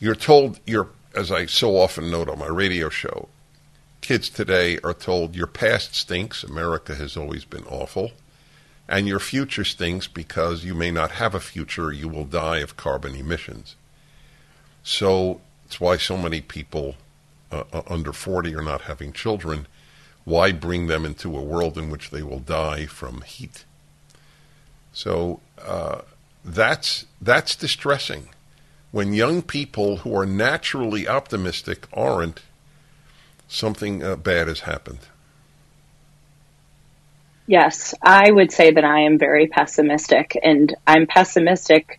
you're 0.00 0.14
told 0.14 0.60
you're 0.66 0.88
as 1.14 1.30
I 1.30 1.46
so 1.46 1.76
often 1.76 2.10
note 2.10 2.28
on 2.28 2.38
my 2.38 2.46
radio 2.46 2.88
show, 2.88 3.28
kids 4.00 4.28
today 4.28 4.78
are 4.84 4.94
told 4.94 5.36
your 5.36 5.46
past 5.46 5.94
stinks, 5.94 6.42
America 6.42 6.94
has 6.94 7.16
always 7.16 7.44
been 7.44 7.64
awful, 7.64 8.12
and 8.88 9.08
your 9.08 9.20
future 9.20 9.64
stinks 9.64 10.06
because 10.06 10.64
you 10.64 10.74
may 10.74 10.90
not 10.90 11.12
have 11.12 11.34
a 11.34 11.40
future, 11.40 11.92
you 11.92 12.08
will 12.08 12.24
die 12.24 12.58
of 12.58 12.76
carbon 12.76 13.14
emissions. 13.14 13.76
So 14.82 15.40
it's 15.64 15.80
why 15.80 15.96
so 15.96 16.16
many 16.16 16.40
people 16.40 16.96
uh, 17.50 17.64
uh, 17.72 17.82
under 17.88 18.12
40 18.12 18.54
are 18.54 18.62
not 18.62 18.82
having 18.82 19.12
children, 19.12 19.66
why 20.24 20.52
bring 20.52 20.86
them 20.86 21.04
into 21.04 21.36
a 21.36 21.42
world 21.42 21.78
in 21.78 21.90
which 21.90 22.10
they 22.10 22.22
will 22.22 22.40
die 22.40 22.86
from 22.86 23.22
heat? 23.22 23.64
So 24.92 25.40
uh, 25.62 26.02
that's 26.44 27.06
that's 27.20 27.56
distressing. 27.56 28.28
When 28.94 29.12
young 29.12 29.42
people 29.42 29.96
who 29.96 30.16
are 30.16 30.24
naturally 30.24 31.08
optimistic 31.08 31.88
aren't, 31.92 32.42
something 33.48 34.04
uh, 34.04 34.14
bad 34.14 34.46
has 34.46 34.60
happened. 34.60 35.00
Yes, 37.48 37.94
I 38.00 38.30
would 38.30 38.52
say 38.52 38.70
that 38.70 38.84
I 38.84 39.00
am 39.00 39.18
very 39.18 39.48
pessimistic, 39.48 40.38
and 40.40 40.72
I'm 40.86 41.08
pessimistic. 41.08 41.98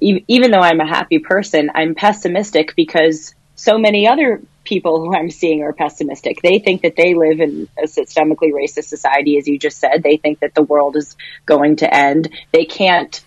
Even 0.00 0.50
though 0.50 0.62
I'm 0.62 0.80
a 0.80 0.88
happy 0.88 1.18
person, 1.18 1.72
I'm 1.74 1.94
pessimistic 1.94 2.74
because 2.74 3.34
so 3.54 3.76
many 3.76 4.08
other 4.08 4.40
people 4.64 5.02
who 5.02 5.14
I'm 5.14 5.28
seeing 5.28 5.62
are 5.62 5.74
pessimistic. 5.74 6.40
They 6.40 6.58
think 6.58 6.80
that 6.80 6.96
they 6.96 7.12
live 7.12 7.40
in 7.40 7.68
a 7.76 7.82
systemically 7.82 8.50
racist 8.50 8.84
society, 8.84 9.36
as 9.36 9.46
you 9.46 9.58
just 9.58 9.76
said. 9.76 10.02
They 10.02 10.16
think 10.16 10.40
that 10.40 10.54
the 10.54 10.62
world 10.62 10.96
is 10.96 11.16
going 11.44 11.76
to 11.76 11.94
end. 11.94 12.30
They 12.50 12.64
can't, 12.64 13.22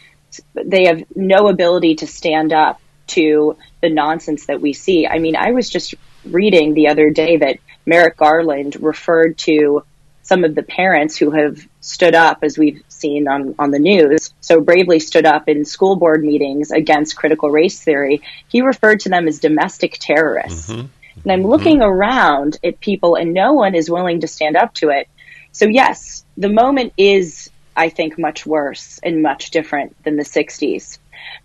they 0.56 0.88
have 0.88 1.04
no 1.16 1.48
ability 1.48 1.98
to 1.98 2.08
stand 2.08 2.54
up 2.54 2.80
to 3.08 3.58
the 3.82 3.90
nonsense 3.90 4.46
that 4.48 4.62
we 4.62 4.74
see. 4.74 5.08
I 5.08 5.20
mean, 5.20 5.36
I 5.36 5.52
was 5.52 5.70
just 5.70 5.96
reading 6.26 6.74
the 6.74 6.88
other 6.88 7.10
day 7.10 7.38
that 7.38 7.60
Merrick 7.86 8.18
Garland 8.18 8.82
referred 8.82 9.38
to 9.40 9.84
some 10.24 10.46
of 10.46 10.56
the 10.56 10.64
parents 10.64 11.18
who 11.18 11.32
have 11.32 11.60
stood 11.82 12.16
up, 12.16 12.40
as 12.44 12.58
we've 12.58 12.82
seen 12.88 13.28
on, 13.28 13.56
on 13.60 13.72
the 13.72 13.80
news, 13.80 14.34
so 14.40 14.62
bravely 14.62 15.00
stood 15.00 15.26
up 15.26 15.50
in 15.50 15.66
school 15.66 15.98
board 15.98 16.24
meetings 16.24 16.72
against 16.72 17.18
critical 17.18 17.52
race 17.52 17.82
theory. 17.82 18.22
He 18.48 18.62
referred 18.62 19.02
to 19.02 19.10
them 19.10 19.28
as 19.28 19.40
domestic 19.40 19.98
terrorists. 20.00 20.70
Mm-hmm. 20.70 20.88
And 21.24 21.32
I'm 21.32 21.44
looking 21.44 21.80
mm-hmm. 21.80 21.92
around 21.92 22.58
at 22.64 22.80
people 22.80 23.16
and 23.16 23.34
no 23.34 23.54
one 23.54 23.76
is 23.76 23.90
willing 23.90 24.22
to 24.22 24.28
stand 24.28 24.56
up 24.56 24.74
to 24.76 24.90
it. 24.90 25.10
So 25.52 25.66
yes, 25.66 26.24
the 26.38 26.50
moment 26.50 26.94
is, 26.98 27.50
I 27.76 27.90
think, 27.90 28.18
much 28.18 28.46
worse 28.46 29.00
and 29.04 29.22
much 29.22 29.52
different 29.52 30.02
than 30.04 30.16
the 30.16 30.24
60s. 30.24 30.98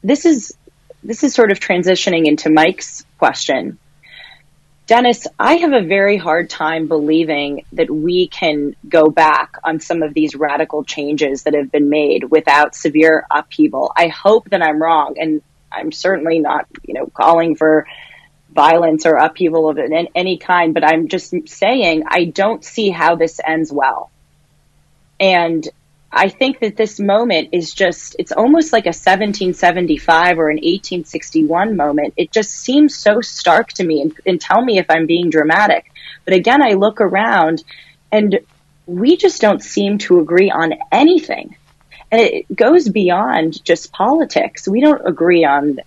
This 0.03 0.25
is, 0.25 0.57
this 1.02 1.23
is 1.25 1.35
sort 1.35 1.50
of 1.50 1.61
transitioning 1.61 2.26
into 2.26 2.50
Mike's 2.50 3.05
question. 3.19 3.78
Dennis, 4.87 5.26
I 5.38 5.57
have 5.57 5.73
a 5.75 5.83
very 5.83 6.17
hard 6.17 6.49
time 6.49 6.88
believing 6.88 7.64
that 7.73 7.90
we 7.90 8.26
can 8.26 8.75
go 8.88 9.11
back 9.11 9.57
on 9.62 9.81
some 9.81 10.02
of 10.02 10.14
these 10.14 10.35
radical 10.35 10.83
changes 10.83 11.43
that 11.43 11.55
have 11.55 11.71
been 11.71 11.90
made 11.90 12.25
without 12.25 12.75
severe 12.75 13.26
upheaval. 13.31 13.93
I 13.95 14.09
hope 14.09 14.49
that 14.49 14.62
I'm 14.62 14.81
wrong, 14.81 15.17
and 15.19 15.43
I'm 15.71 15.93
certainly 15.93 16.38
not, 16.38 16.67
you 16.85 16.95
know, 16.95 17.07
calling 17.07 17.55
for 17.55 17.87
violence 18.50 19.05
or 19.05 19.17
upheaval 19.17 19.69
of 19.69 19.78
any 20.14 20.38
kind, 20.38 20.73
but 20.73 20.85
I'm 20.85 21.09
just 21.09 21.35
saying 21.47 22.05
I 22.09 22.25
don't 22.25 22.64
see 22.64 22.88
how 22.88 23.14
this 23.14 23.40
ends 23.47 23.71
well. 23.71 24.11
And 25.21 25.69
I 26.11 26.29
think 26.29 26.61
that 26.61 26.77
this 26.77 26.99
moment 26.99 27.50
is 27.53 27.75
just, 27.75 28.17
it's 28.19 28.33
almost 28.33 28.73
like 28.73 28.87
a 28.87 28.97
1775 28.97 30.38
or 30.38 30.49
an 30.49 30.57
1861 30.57 31.77
moment. 31.77 32.15
It 32.17 32.33
just 32.33 32.50
seems 32.50 32.97
so 32.97 33.21
stark 33.21 33.73
to 33.75 33.85
me 33.85 34.00
and, 34.03 34.19
and 34.25 34.41
tell 34.41 34.65
me 34.65 34.79
if 34.79 34.87
I'm 34.88 35.07
being 35.07 35.29
dramatic. 35.29 35.93
But 36.25 36.35
again, 36.35 36.62
I 36.62 36.73
look 36.75 37.00
around 37.00 37.62
and 38.11 38.41
we 38.87 39.19
just 39.19 39.43
don't 39.43 39.62
seem 39.62 39.99
to 39.99 40.21
agree 40.21 40.50
on 40.50 40.75
anything. 40.91 41.57
And 42.11 42.23
it 42.23 42.57
goes 42.57 42.88
beyond 42.88 43.62
just 43.62 43.93
politics. 43.93 44.67
We 44.67 44.81
don't 44.81 45.07
agree 45.07 45.45
on 45.45 45.79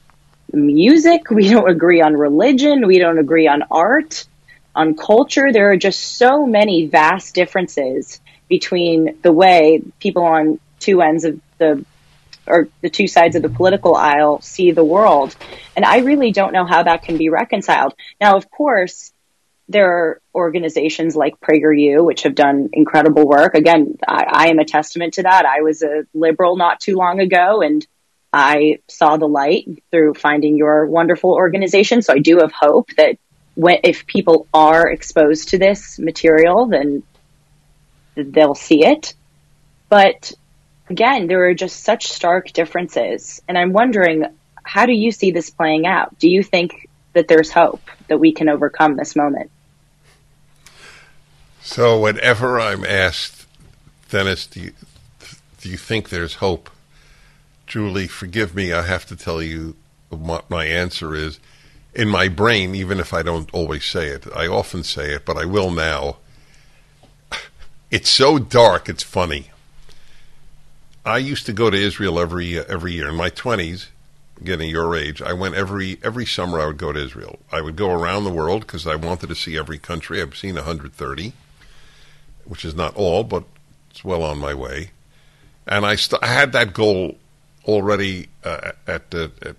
music. 0.54 1.32
We 1.32 1.50
don't 1.50 1.70
agree 1.70 2.02
on 2.02 2.16
religion. 2.16 2.86
We 2.86 3.00
don't 3.00 3.18
agree 3.18 3.48
on 3.48 3.64
art, 3.72 4.28
on 4.76 4.96
culture. 4.96 5.52
There 5.52 5.72
are 5.72 5.78
just 5.78 6.18
so 6.18 6.46
many 6.46 6.86
vast 6.86 7.34
differences 7.34 8.22
between 8.52 9.18
the 9.24 9.32
way 9.32 9.82
people 10.00 10.24
on 10.24 10.60
two 10.80 11.02
ends 11.02 11.24
of 11.24 11.40
the 11.58 11.86
or 12.46 12.68
the 12.82 12.90
two 12.90 13.08
sides 13.08 13.38
of 13.38 13.42
the 13.42 13.50
political 13.50 13.96
aisle 13.96 14.42
see 14.42 14.72
the 14.72 14.84
world. 14.84 15.34
And 15.76 15.86
I 15.86 16.00
really 16.00 16.32
don't 16.32 16.52
know 16.52 16.66
how 16.66 16.84
that 16.84 17.04
can 17.04 17.18
be 17.18 17.30
reconciled. 17.30 17.94
Now, 18.20 18.36
of 18.36 18.52
course, 18.52 19.14
there 19.70 19.90
are 19.90 20.22
organizations 20.36 21.16
like 21.16 21.40
PragerU, 21.40 22.04
which 22.04 22.24
have 22.24 22.36
done 22.36 22.70
incredible 22.74 23.26
work. 23.26 23.56
Again, 23.56 23.98
I, 24.06 24.26
I, 24.28 24.48
am 24.50 24.60
a 24.60 24.66
testament 24.66 25.14
to 25.14 25.24
that. 25.24 25.46
I 25.46 25.62
was 25.62 25.82
a 25.82 26.04
liberal 26.14 26.58
not 26.58 26.82
too 26.82 26.98
long 26.98 27.22
ago 27.22 27.62
and 27.62 27.88
I 28.34 28.80
saw 28.90 29.16
the 29.16 29.30
light 29.30 29.66
through 29.92 30.16
finding 30.16 30.58
your 30.58 30.88
wonderful 30.88 31.32
organization. 31.32 32.02
So 32.02 32.14
I 32.14 32.20
do 32.20 32.40
have 32.40 32.52
hope 32.52 32.90
that 32.98 33.18
when, 33.56 33.80
if 33.84 34.06
people 34.08 34.48
are 34.54 34.90
exposed 34.90 35.50
to 35.50 35.58
this 35.58 36.00
material, 36.00 36.66
then 36.66 37.04
they'll 38.16 38.56
see 38.56 38.86
it. 38.86 39.14
But 39.90 40.32
again, 40.90 41.28
there 41.28 41.46
are 41.46 41.54
just 41.54 41.84
such 41.84 42.08
stark 42.08 42.52
differences. 42.54 43.42
And 43.48 43.58
I'm 43.58 43.74
wondering, 43.74 44.26
how 44.64 44.86
do 44.86 44.94
you 44.94 45.12
see 45.12 45.32
this 45.32 45.50
playing 45.50 45.86
out? 45.86 46.18
Do 46.20 46.30
you 46.30 46.44
think 46.44 46.90
that 47.14 47.28
there's 47.28 47.52
hope 47.52 47.82
that 48.08 48.20
we 48.20 48.32
can 48.32 48.50
overcome 48.50 48.96
this 48.96 49.16
moment? 49.16 49.52
So, 51.62 52.00
whenever 52.00 52.60
I'm 52.60 52.84
asked, 52.84 53.46
Dennis, 54.10 54.48
do 54.48 54.62
you, 54.62 54.74
do 55.62 55.70
you 55.70 55.78
think 55.78 56.10
there's 56.10 56.36
hope? 56.36 56.70
Julie, 57.68 58.08
forgive 58.08 58.56
me, 58.56 58.74
I 58.74 58.82
have 58.82 59.06
to 59.06 59.16
tell 59.16 59.42
you 59.42 59.76
what 60.10 60.50
my 60.50 60.66
answer 60.66 61.16
is. 61.16 61.40
In 61.94 62.10
my 62.10 62.28
brain, 62.28 62.76
even 62.76 63.00
if 63.00 63.14
I 63.14 63.22
don't 63.22 63.50
always 63.54 63.86
say 63.86 64.08
it, 64.08 64.26
I 64.36 64.48
often 64.48 64.84
say 64.84 65.14
it, 65.14 65.26
but 65.26 65.38
I 65.38 65.46
will 65.46 65.72
now. 65.72 66.18
It's 67.92 68.10
so 68.10 68.40
dark, 68.40 68.88
it's 68.88 69.04
funny. 69.04 69.52
I 71.06 71.18
used 71.18 71.46
to 71.48 71.54
go 71.54 71.70
to 71.70 71.78
Israel 71.78 72.20
every 72.20 72.58
every 72.58 72.94
year 72.94 73.10
in 73.10 73.16
my 73.16 73.30
twenties, 73.30 73.90
getting 74.42 74.70
your 74.70 74.96
age. 74.96 75.22
I 75.22 75.34
went 75.34 75.56
every 75.56 76.00
every 76.02 76.26
summer. 76.26 76.62
I 76.62 76.68
would 76.68 76.78
go 76.78 76.94
to 76.94 77.04
Israel. 77.04 77.40
I 77.52 77.60
would 77.60 77.76
go 77.76 77.92
around 77.92 78.24
the 78.24 78.32
world 78.32 78.62
because 78.62 78.88
I 78.88 78.96
wanted 78.96 79.28
to 79.28 79.36
see 79.36 79.58
every 79.58 79.78
country. 79.78 80.22
I've 80.22 80.38
seen 80.38 80.56
130, 80.56 81.34
which 82.46 82.64
is 82.64 82.76
not 82.76 82.96
all, 82.96 83.26
but 83.26 83.44
it's 83.90 84.06
well 84.06 84.24
on 84.24 84.38
my 84.38 84.54
way. 84.54 84.92
And 85.68 85.86
I, 85.86 85.96
st- 85.96 86.24
I 86.24 86.28
had 86.28 86.54
that 86.54 86.74
goal 86.74 87.18
already 87.66 88.30
uh, 88.44 88.72
at, 88.88 89.12
the, 89.12 89.32
at 89.42 89.56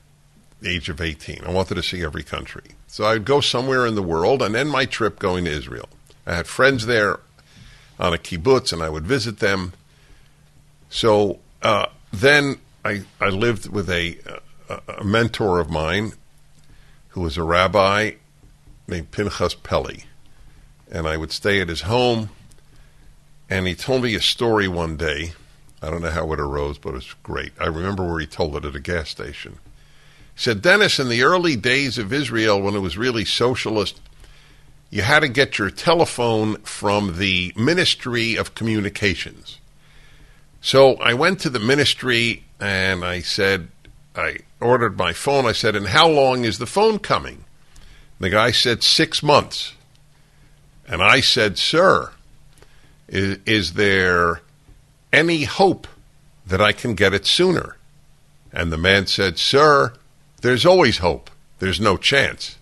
age 0.64 0.88
of 0.88 1.00
18. 1.00 1.42
I 1.44 1.50
wanted 1.50 1.74
to 1.74 1.82
see 1.82 2.02
every 2.02 2.22
country. 2.22 2.70
So 2.88 3.04
I'd 3.04 3.24
go 3.24 3.40
somewhere 3.40 3.86
in 3.86 3.94
the 3.94 4.02
world 4.02 4.42
and 4.42 4.56
end 4.56 4.70
my 4.70 4.86
trip 4.86 5.18
going 5.18 5.44
to 5.44 5.50
Israel. 5.50 5.88
I 6.26 6.34
had 6.34 6.46
friends 6.46 6.86
there 6.86 7.20
on 8.02 8.12
a 8.12 8.18
kibbutz, 8.18 8.72
and 8.72 8.82
I 8.82 8.90
would 8.90 9.06
visit 9.06 9.38
them. 9.38 9.72
So 10.90 11.38
uh, 11.62 11.86
then 12.12 12.58
I, 12.84 13.04
I 13.20 13.28
lived 13.28 13.68
with 13.68 13.88
a, 13.88 14.18
a, 14.68 14.80
a, 14.98 15.04
mentor 15.04 15.60
of 15.60 15.70
mine 15.70 16.12
who 17.10 17.20
was 17.20 17.38
a 17.38 17.44
rabbi 17.44 18.12
named 18.88 19.12
Pinchas 19.12 19.54
Peli. 19.54 20.04
And 20.90 21.06
I 21.06 21.16
would 21.16 21.30
stay 21.30 21.60
at 21.60 21.68
his 21.68 21.82
home. 21.82 22.30
And 23.48 23.68
he 23.68 23.74
told 23.76 24.02
me 24.02 24.16
a 24.16 24.20
story 24.20 24.66
one 24.66 24.96
day. 24.96 25.32
I 25.80 25.88
don't 25.88 26.02
know 26.02 26.10
how 26.10 26.32
it 26.32 26.40
arose, 26.40 26.78
but 26.78 26.90
it 26.90 26.94
was 26.94 27.14
great. 27.22 27.52
I 27.60 27.66
remember 27.66 28.04
where 28.04 28.20
he 28.20 28.26
told 28.26 28.56
it 28.56 28.64
at 28.64 28.74
a 28.74 28.80
gas 28.80 29.10
station. 29.10 29.58
He 30.34 30.40
said, 30.40 30.60
Dennis, 30.60 30.98
in 30.98 31.08
the 31.08 31.22
early 31.22 31.54
days 31.54 31.98
of 31.98 32.12
Israel, 32.12 32.60
when 32.60 32.74
it 32.74 32.80
was 32.80 32.98
really 32.98 33.24
socialist, 33.24 34.00
you 34.92 35.00
had 35.00 35.20
to 35.20 35.28
get 35.28 35.58
your 35.58 35.70
telephone 35.70 36.56
from 36.56 37.16
the 37.16 37.54
Ministry 37.56 38.36
of 38.36 38.54
Communications. 38.54 39.58
So 40.60 40.96
I 40.96 41.14
went 41.14 41.40
to 41.40 41.50
the 41.50 41.58
ministry 41.58 42.44
and 42.60 43.02
I 43.02 43.22
said, 43.22 43.68
I 44.14 44.40
ordered 44.60 44.98
my 44.98 45.14
phone. 45.14 45.46
I 45.46 45.52
said, 45.52 45.74
and 45.74 45.86
how 45.88 46.08
long 46.08 46.44
is 46.44 46.58
the 46.58 46.66
phone 46.66 46.98
coming? 46.98 47.46
The 48.20 48.28
guy 48.28 48.50
said, 48.50 48.82
six 48.82 49.22
months. 49.22 49.72
And 50.86 51.02
I 51.02 51.20
said, 51.20 51.56
sir, 51.56 52.10
is, 53.08 53.38
is 53.46 53.72
there 53.72 54.42
any 55.10 55.44
hope 55.44 55.88
that 56.46 56.60
I 56.60 56.72
can 56.72 56.94
get 56.94 57.14
it 57.14 57.24
sooner? 57.24 57.78
And 58.52 58.70
the 58.70 58.76
man 58.76 59.06
said, 59.06 59.38
sir, 59.38 59.94
there's 60.42 60.66
always 60.66 60.98
hope. 60.98 61.30
There's 61.60 61.80
no 61.80 61.96
chance. 61.96 62.58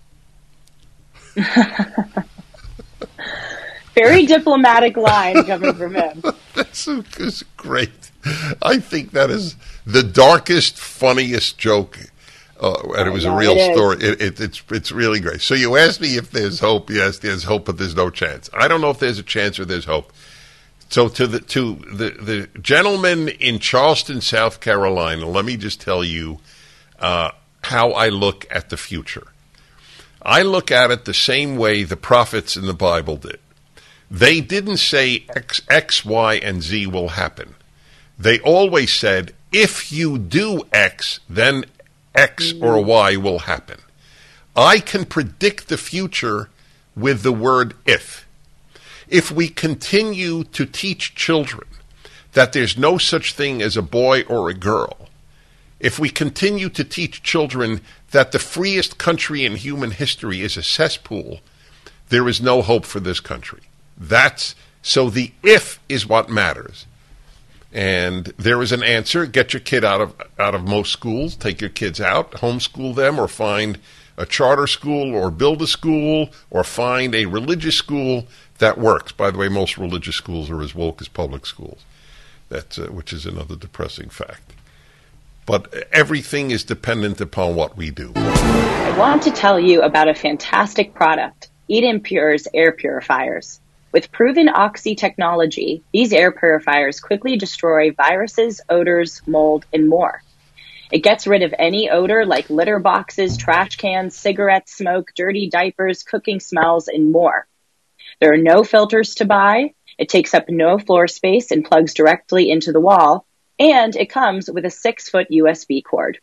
Very 3.95 4.25
diplomatic 4.27 4.97
line 4.97 5.45
coming 5.45 5.75
from 5.75 5.95
him. 5.95 6.23
That's 6.55 6.87
is 6.87 7.45
great. 7.57 8.11
I 8.63 8.79
think 8.79 9.13
that 9.13 9.31
is 9.31 9.57
the 9.85 10.03
darkest, 10.03 10.79
funniest 10.79 11.59
joke, 11.59 11.99
uh, 12.61 12.75
and 12.97 13.09
it 13.09 13.11
was 13.11 13.25
a 13.25 13.35
real 13.35 13.59
story. 13.73 13.97
It, 14.01 14.21
it, 14.21 14.41
it's 14.41 14.63
it's 14.71 14.93
really 14.93 15.21
great. 15.21 15.41
So 15.43 15.55
you 15.55 15.77
asked 15.77 16.01
me 16.01 16.17
if 16.17 16.31
there's 16.31 16.61
hope. 16.61 16.91
Yes, 16.91 17.19
there's 17.19 17.45
hope, 17.45 17.67
but 17.67 17.79
there's 17.79 17.97
no 17.97 18.11
chance. 18.11 18.49
I 18.53 18.69
don't 18.69 18.81
know 18.81 18.91
if 18.91 18.99
there's 18.99 19.19
a 19.19 19.25
chance 19.25 19.59
or 19.59 19.65
there's 19.65 19.87
hope. 19.87 20.13
So 20.91 21.09
to 21.09 21.27
the 21.27 21.41
to 21.41 21.75
the 21.93 22.11
the 22.11 22.61
gentleman 22.61 23.29
in 23.29 23.59
Charleston, 23.59 24.21
South 24.21 24.61
Carolina, 24.61 25.27
let 25.27 25.45
me 25.45 25.57
just 25.57 25.81
tell 25.81 26.05
you 26.05 26.39
uh, 26.99 27.31
how 27.63 27.91
I 27.93 28.09
look 28.09 28.47
at 28.51 28.71
the 28.71 28.77
future. 28.77 29.29
I 30.23 30.43
look 30.43 30.71
at 30.71 30.91
it 30.91 31.05
the 31.05 31.15
same 31.15 31.57
way 31.57 31.83
the 31.83 31.97
prophets 31.97 32.57
in 32.57 32.67
the 32.67 32.75
Bible 32.75 33.17
did. 33.17 33.41
They 34.11 34.41
didn't 34.41 34.79
say 34.79 35.25
X, 35.35 35.63
X, 35.71 36.05
Y, 36.05 36.35
and 36.35 36.63
Z 36.63 36.87
will 36.89 37.11
happen. 37.11 37.55
They 38.19 38.41
always 38.41 38.93
said, 38.93 39.35
if 39.53 39.91
you 39.93 40.19
do 40.19 40.63
X, 40.73 41.21
then 41.29 41.65
X 42.15 42.53
or 42.61 42.83
Y 42.85 43.17
will 43.17 43.41
happen. 43.41 43.79
I 44.57 44.81
can 44.81 45.05
predict 45.05 45.69
the 45.69 45.79
future 45.79 46.51
with 46.97 47.23
the 47.23 47.33
word 47.33 47.75
if. 47.87 48.27
If 49.09 49.31
we 49.31 49.49
continue 49.49 50.45
to 50.45 50.67
teach 50.67 51.15
children 51.15 51.67
that 52.33 52.53
there's 52.53 52.77
no 52.77 52.99
such 52.99 53.33
thing 53.33 53.63
as 53.63 53.77
a 53.77 53.83
boy 53.83 54.23
or 54.23 54.49
a 54.51 54.55
girl, 54.55 55.09
if 55.81 55.99
we 55.99 56.11
continue 56.11 56.69
to 56.69 56.85
teach 56.85 57.23
children 57.23 57.81
that 58.11 58.33
the 58.33 58.39
freest 58.39 58.99
country 58.99 59.45
in 59.45 59.57
human 59.57 59.93
history 59.93 60.41
is 60.41 60.57
a 60.57 60.63
cesspool, 60.63 61.41
there 62.09 62.29
is 62.29 62.41
no 62.41 62.63
hope 62.63 62.85
for 62.85 63.01
this 63.01 63.21
country. 63.21 63.61
That's 63.97 64.55
so 64.83 65.11
the 65.11 65.33
if 65.43 65.79
is 65.89 66.07
what 66.07 66.29
matters. 66.29 66.87
And 67.73 68.27
there 68.37 68.61
is 68.63 68.73
an 68.73 68.83
answer. 68.83 69.27
Get 69.27 69.53
your 69.53 69.61
kid 69.61 69.85
out 69.85 70.01
of 70.01 70.15
out 70.39 70.57
of 70.57 70.67
most 70.67 70.93
schools. 70.93 71.37
Take 71.37 71.61
your 71.61 71.71
kids 71.71 72.01
out, 72.01 72.33
homeschool 72.33 72.97
them, 72.97 73.19
or 73.19 73.29
find 73.29 73.79
a 74.17 74.27
charter 74.27 74.67
school, 74.67 75.15
or 75.15 75.31
build 75.31 75.63
a 75.63 75.67
school, 75.69 76.31
or 76.51 76.65
find 76.65 77.15
a 77.15 77.27
religious 77.27 77.77
school 77.77 78.27
that 78.59 78.77
works. 78.77 79.13
By 79.13 79.31
the 79.31 79.39
way, 79.39 79.49
most 79.49 79.79
religious 79.79 80.17
schools 80.17 80.51
are 80.51 80.63
as 80.63 80.75
woke 80.75 81.01
as 81.01 81.09
public 81.09 81.47
schools. 81.47 81.85
That's 82.49 82.77
uh, 82.77 82.89
which 82.89 83.13
is 83.13 83.25
another 83.25 83.55
depressing 83.55 84.09
fact. 84.09 84.50
But 85.51 85.89
everything 85.91 86.53
is 86.53 86.63
dependent 86.63 87.21
upon 87.21 87.57
what 87.57 87.77
we 87.77 87.91
do. 87.91 88.13
I 88.15 88.97
want 88.97 89.25
to 89.25 89.33
tell 89.33 89.59
you 89.59 89.83
about 89.83 90.07
a 90.07 90.15
fantastic 90.15 90.95
product, 90.95 91.49
Eden 91.67 92.03
Pure's 92.03 92.47
air 92.55 92.71
purifiers. 92.71 93.59
With 93.91 94.13
proven 94.13 94.49
Oxy 94.49 94.95
technology, 94.95 95.83
these 95.93 96.13
air 96.13 96.31
purifiers 96.31 97.01
quickly 97.01 97.37
destroy 97.37 97.91
viruses, 97.91 98.61
odors, 98.69 99.23
mold, 99.27 99.67
and 99.73 99.89
more. 99.89 100.23
It 100.93 101.03
gets 101.03 101.27
rid 101.27 101.43
of 101.43 101.53
any 101.59 101.91
odor 101.91 102.25
like 102.25 102.49
litter 102.49 102.79
boxes, 102.79 103.37
trash 103.37 103.75
cans, 103.75 104.15
cigarette 104.17 104.69
smoke, 104.69 105.11
dirty 105.17 105.51
diapers, 105.51 106.05
cooking 106.05 106.39
smells, 106.39 106.87
and 106.87 107.11
more. 107.11 107.49
There 108.21 108.33
are 108.33 108.37
no 108.37 108.63
filters 108.63 109.17
to 109.17 109.25
buy. 109.25 109.75
It 109.99 110.09
takes 110.09 110.33
up 110.33 110.49
no 110.49 110.79
floor 110.79 111.09
space 111.09 111.51
and 111.51 111.65
plugs 111.65 111.93
directly 111.93 112.53
into 112.53 112.71
the 112.71 112.79
wall. 112.79 113.27
And 113.61 113.95
it 113.95 114.11
comes 114.11 114.51
with 114.51 114.65
a 114.65 114.71
six 114.71 115.09
foot 115.11 115.29
USB 115.31 115.85
cord. 115.85 116.19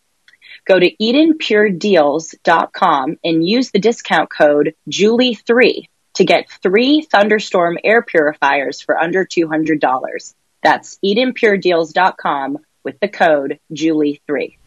Go 0.65 0.77
to 0.79 0.91
EdenPureDeals.com 0.91 3.17
and 3.23 3.47
use 3.47 3.71
the 3.71 3.79
discount 3.79 4.29
code 4.29 4.75
Julie3 4.89 5.87
to 6.15 6.25
get 6.25 6.51
three 6.63 7.03
Thunderstorm 7.03 7.77
air 7.83 8.01
purifiers 8.01 8.81
for 8.81 8.97
under 8.97 9.23
$200. 9.23 10.33
That's 10.63 10.97
EdenPureDeals.com 11.05 12.57
with 12.83 12.99
the 12.99 13.07
code 13.07 13.59
Julie3. 13.71 14.57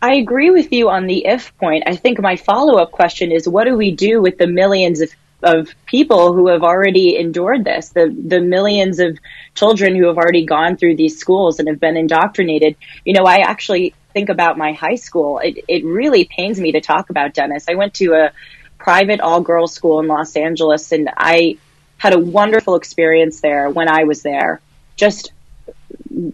I 0.00 0.14
agree 0.14 0.50
with 0.50 0.72
you 0.72 0.88
on 0.88 1.06
the 1.06 1.26
if 1.26 1.54
point. 1.58 1.82
I 1.86 1.96
think 1.96 2.20
my 2.20 2.36
follow 2.36 2.78
up 2.78 2.92
question 2.92 3.32
is 3.32 3.48
what 3.48 3.64
do 3.64 3.76
we 3.76 3.90
do 3.90 4.22
with 4.22 4.38
the 4.38 4.46
millions 4.46 5.00
of, 5.00 5.10
of 5.42 5.68
people 5.86 6.32
who 6.34 6.48
have 6.48 6.62
already 6.62 7.16
endured 7.16 7.64
this, 7.64 7.90
the, 7.90 8.14
the 8.26 8.40
millions 8.40 8.98
of 8.98 9.18
children 9.54 9.94
who 9.94 10.06
have 10.06 10.16
already 10.16 10.44
gone 10.44 10.76
through 10.76 10.96
these 10.96 11.18
schools 11.18 11.58
and 11.58 11.68
have 11.68 11.80
been 11.80 11.96
indoctrinated? 11.96 12.76
You 13.04 13.14
know, 13.14 13.24
I 13.24 13.38
actually 13.38 13.94
think 14.12 14.28
about 14.28 14.58
my 14.58 14.72
high 14.72 14.96
school. 14.96 15.38
It, 15.38 15.64
it 15.68 15.84
really 15.84 16.24
pains 16.24 16.60
me 16.60 16.72
to 16.72 16.80
talk 16.80 17.10
about 17.10 17.34
Dennis. 17.34 17.66
I 17.68 17.74
went 17.74 17.94
to 17.94 18.12
a 18.14 18.32
private 18.80 19.20
all 19.20 19.40
girls 19.40 19.72
school 19.72 20.00
in 20.00 20.06
Los 20.06 20.34
Angeles. 20.36 20.90
And 20.90 21.10
I 21.16 21.58
had 21.98 22.14
a 22.14 22.18
wonderful 22.18 22.74
experience 22.74 23.40
there 23.40 23.70
when 23.70 23.88
I 23.88 24.04
was 24.04 24.22
there. 24.22 24.60
Just 24.96 25.32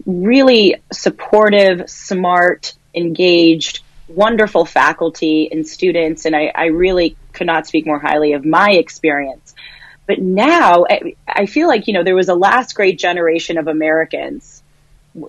really 0.05 0.75
supportive, 0.91 1.89
smart, 1.89 2.73
engaged, 2.95 3.83
wonderful 4.07 4.65
faculty 4.65 5.49
and 5.51 5.67
students. 5.67 6.25
And 6.25 6.35
I, 6.35 6.51
I 6.55 6.65
really 6.67 7.17
could 7.37 7.47
not 7.47 7.67
speak 7.67 7.85
more 7.85 7.99
highly 7.99 8.33
of 8.33 8.45
my 8.45 8.71
experience. 8.71 9.55
But 10.07 10.19
now 10.19 10.85
I 11.27 11.45
feel 11.45 11.67
like, 11.67 11.87
you 11.87 11.93
know, 11.93 12.03
there 12.03 12.15
was 12.15 12.29
a 12.29 12.35
last 12.35 12.75
great 12.75 12.97
generation 12.97 13.57
of 13.57 13.67
Americans, 13.67 14.63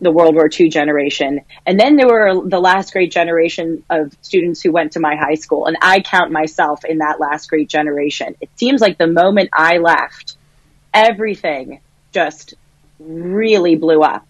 the 0.01 0.13
World 0.13 0.35
War 0.35 0.49
II 0.49 0.69
generation. 0.69 1.41
And 1.67 1.81
then 1.81 1.97
there 1.97 2.07
were 2.07 2.49
the 2.49 2.61
last 2.61 2.93
great 2.93 3.11
generation 3.11 3.85
of 3.91 4.17
students 4.23 4.63
who 4.63 4.71
went 4.71 4.93
to 4.93 5.01
my 5.01 5.17
high 5.17 5.35
school. 5.35 5.67
And 5.67 5.77
I 5.83 6.01
count 6.01 6.31
myself 6.31 6.85
in 6.85 6.99
that 6.99 7.19
last 7.19 7.49
great 7.51 7.69
generation. 7.69 8.37
It 8.41 8.51
seems 8.57 8.81
like 8.81 8.99
the 8.99 9.09
moment 9.09 9.51
I 9.53 9.79
left, 9.79 10.37
everything 10.95 11.81
just 12.13 12.55
really 13.01 13.75
blew 13.75 14.03
up. 14.03 14.29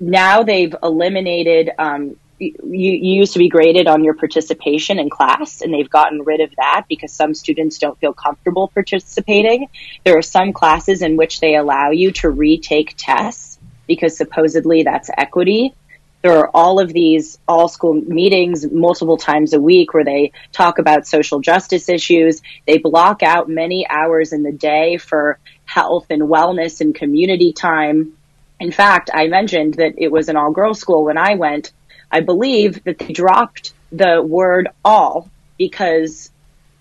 Now 0.00 0.44
they've 0.44 0.74
eliminated, 0.82 1.70
um, 1.78 2.16
you, 2.38 2.54
you, 2.62 3.14
used 3.20 3.32
to 3.32 3.38
be 3.38 3.48
graded 3.48 3.86
on 3.86 4.04
your 4.04 4.14
participation 4.14 4.98
in 4.98 5.10
class 5.10 5.60
and 5.60 5.72
they've 5.72 5.90
gotten 5.90 6.22
rid 6.22 6.40
of 6.40 6.50
that 6.56 6.86
because 6.88 7.12
some 7.12 7.34
students 7.34 7.78
don't 7.78 7.98
feel 7.98 8.12
comfortable 8.12 8.68
participating. 8.68 9.68
There 10.04 10.16
are 10.16 10.22
some 10.22 10.52
classes 10.52 11.02
in 11.02 11.16
which 11.16 11.40
they 11.40 11.56
allow 11.56 11.90
you 11.90 12.12
to 12.12 12.30
retake 12.30 12.94
tests 12.96 13.58
because 13.86 14.16
supposedly 14.16 14.82
that's 14.82 15.10
equity. 15.16 15.74
There 16.22 16.36
are 16.38 16.50
all 16.52 16.80
of 16.80 16.92
these 16.92 17.38
all 17.46 17.68
school 17.68 17.94
meetings 17.94 18.70
multiple 18.70 19.16
times 19.16 19.52
a 19.52 19.60
week 19.60 19.94
where 19.94 20.04
they 20.04 20.32
talk 20.52 20.78
about 20.78 21.06
social 21.06 21.40
justice 21.40 21.88
issues. 21.88 22.42
They 22.66 22.78
block 22.78 23.22
out 23.22 23.48
many 23.48 23.88
hours 23.88 24.32
in 24.32 24.42
the 24.42 24.52
day 24.52 24.96
for 24.96 25.38
health 25.64 26.06
and 26.10 26.22
wellness 26.22 26.80
and 26.80 26.94
community 26.94 27.52
time. 27.52 28.14
In 28.58 28.72
fact, 28.72 29.10
I 29.14 29.28
mentioned 29.28 29.74
that 29.74 29.94
it 29.96 30.10
was 30.10 30.28
an 30.28 30.36
all 30.36 30.50
girls 30.50 30.80
school 30.80 31.04
when 31.04 31.18
I 31.18 31.36
went 31.36 31.72
I 32.10 32.20
believe 32.20 32.84
that 32.84 32.98
they 32.98 33.12
dropped 33.12 33.72
the 33.92 34.22
word 34.22 34.68
all 34.84 35.30
because 35.58 36.30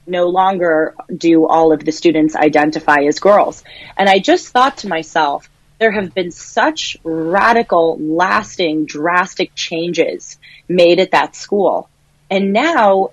no 0.05 0.27
longer 0.27 0.95
do 1.15 1.47
all 1.47 1.73
of 1.73 1.83
the 1.83 1.91
students 1.91 2.35
identify 2.35 3.01
as 3.07 3.19
girls. 3.19 3.63
And 3.97 4.07
I 4.07 4.19
just 4.19 4.49
thought 4.49 4.77
to 4.77 4.87
myself, 4.87 5.49
there 5.79 5.91
have 5.91 6.13
been 6.13 6.31
such 6.31 6.97
radical, 7.03 7.97
lasting, 7.99 8.85
drastic 8.85 9.53
changes 9.53 10.39
made 10.67 10.99
at 10.99 11.11
that 11.11 11.35
school. 11.35 11.89
And 12.29 12.53
now 12.53 13.11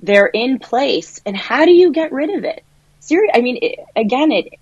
they're 0.00 0.26
in 0.26 0.58
place. 0.58 1.20
And 1.26 1.36
how 1.36 1.66
do 1.66 1.72
you 1.72 1.92
get 1.92 2.12
rid 2.12 2.30
of 2.30 2.44
it? 2.44 2.64
Seriously, 3.00 3.38
I 3.38 3.42
mean, 3.42 3.58
it, 3.60 3.80
again, 3.96 4.32
it, 4.32 4.54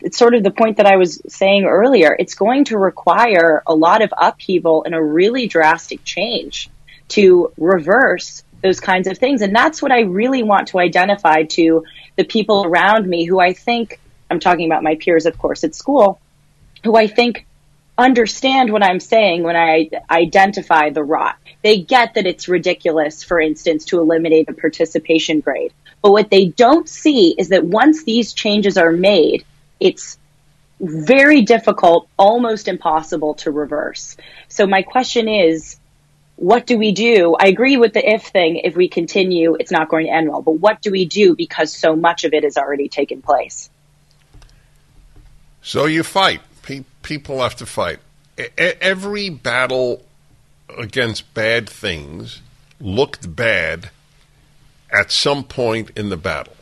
it's 0.00 0.18
sort 0.18 0.34
of 0.34 0.42
the 0.42 0.50
point 0.50 0.78
that 0.78 0.86
I 0.86 0.96
was 0.96 1.20
saying 1.28 1.64
earlier. 1.64 2.16
It's 2.18 2.34
going 2.34 2.64
to 2.66 2.78
require 2.78 3.62
a 3.66 3.74
lot 3.74 4.02
of 4.02 4.12
upheaval 4.16 4.84
and 4.84 4.94
a 4.94 5.02
really 5.02 5.46
drastic 5.46 6.04
change 6.04 6.70
to 7.08 7.52
reverse 7.58 8.42
those 8.62 8.80
kinds 8.80 9.06
of 9.06 9.18
things. 9.18 9.42
And 9.42 9.54
that's 9.54 9.82
what 9.82 9.92
I 9.92 10.00
really 10.00 10.42
want 10.42 10.68
to 10.68 10.78
identify 10.78 11.44
to 11.44 11.84
the 12.16 12.24
people 12.24 12.64
around 12.64 13.06
me 13.06 13.24
who 13.24 13.40
I 13.40 13.52
think, 13.52 14.00
I'm 14.30 14.40
talking 14.40 14.66
about 14.66 14.82
my 14.82 14.96
peers, 14.96 15.26
of 15.26 15.38
course, 15.38 15.64
at 15.64 15.74
school, 15.74 16.20
who 16.84 16.96
I 16.96 17.06
think 17.06 17.46
understand 17.98 18.72
what 18.72 18.82
I'm 18.82 19.00
saying 19.00 19.42
when 19.42 19.56
I 19.56 19.90
identify 20.10 20.90
the 20.90 21.02
rot. 21.02 21.36
They 21.62 21.80
get 21.80 22.14
that 22.14 22.26
it's 22.26 22.48
ridiculous, 22.48 23.22
for 23.22 23.38
instance, 23.38 23.84
to 23.86 24.00
eliminate 24.00 24.48
a 24.48 24.54
participation 24.54 25.40
grade. 25.40 25.72
But 26.02 26.12
what 26.12 26.30
they 26.30 26.46
don't 26.46 26.88
see 26.88 27.34
is 27.36 27.50
that 27.50 27.64
once 27.64 28.04
these 28.04 28.32
changes 28.32 28.78
are 28.78 28.92
made, 28.92 29.44
it's 29.80 30.18
very 30.78 31.42
difficult, 31.42 32.08
almost 32.18 32.68
impossible 32.68 33.34
to 33.34 33.50
reverse. 33.50 34.16
So 34.48 34.66
my 34.66 34.82
question 34.82 35.28
is, 35.28 35.76
what 36.36 36.66
do 36.66 36.78
we 36.78 36.92
do? 36.92 37.36
I 37.38 37.48
agree 37.48 37.76
with 37.76 37.92
the 37.92 38.08
if 38.08 38.28
thing. 38.28 38.56
If 38.56 38.76
we 38.76 38.88
continue, 38.88 39.56
it's 39.60 39.70
not 39.70 39.90
going 39.90 40.06
to 40.06 40.12
end 40.12 40.30
well. 40.30 40.40
But 40.40 40.52
what 40.52 40.80
do 40.80 40.90
we 40.90 41.04
do 41.04 41.34
because 41.36 41.70
so 41.72 41.94
much 41.94 42.24
of 42.24 42.32
it 42.32 42.44
has 42.44 42.56
already 42.56 42.88
taken 42.88 43.20
place? 43.20 43.68
So 45.62 45.84
you 45.84 46.02
fight. 46.02 46.40
People 47.02 47.42
have 47.42 47.56
to 47.56 47.66
fight. 47.66 47.98
Every 48.56 49.28
battle 49.28 50.02
against 50.78 51.34
bad 51.34 51.68
things 51.68 52.40
looked 52.80 53.36
bad 53.36 53.90
at 54.90 55.12
some 55.12 55.44
point 55.44 55.90
in 55.94 56.08
the 56.08 56.16
battle. 56.16 56.56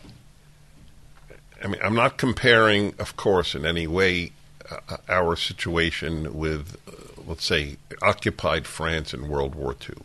I 1.62 1.66
mean, 1.66 1.81
I'm 1.83 1.94
not 1.94 2.18
comparing, 2.18 2.94
of 2.99 3.16
course, 3.16 3.55
in 3.55 3.66
any 3.66 3.87
way 3.87 4.33
uh, 4.71 4.97
our 5.09 5.35
situation 5.37 6.35
with, 6.35 6.77
uh, 6.87 7.23
let's 7.27 7.44
say, 7.44 7.77
occupied 8.03 8.66
France 8.66 9.12
in 9.12 9.29
World 9.29 9.55
War 9.55 9.75
II, 9.88 9.97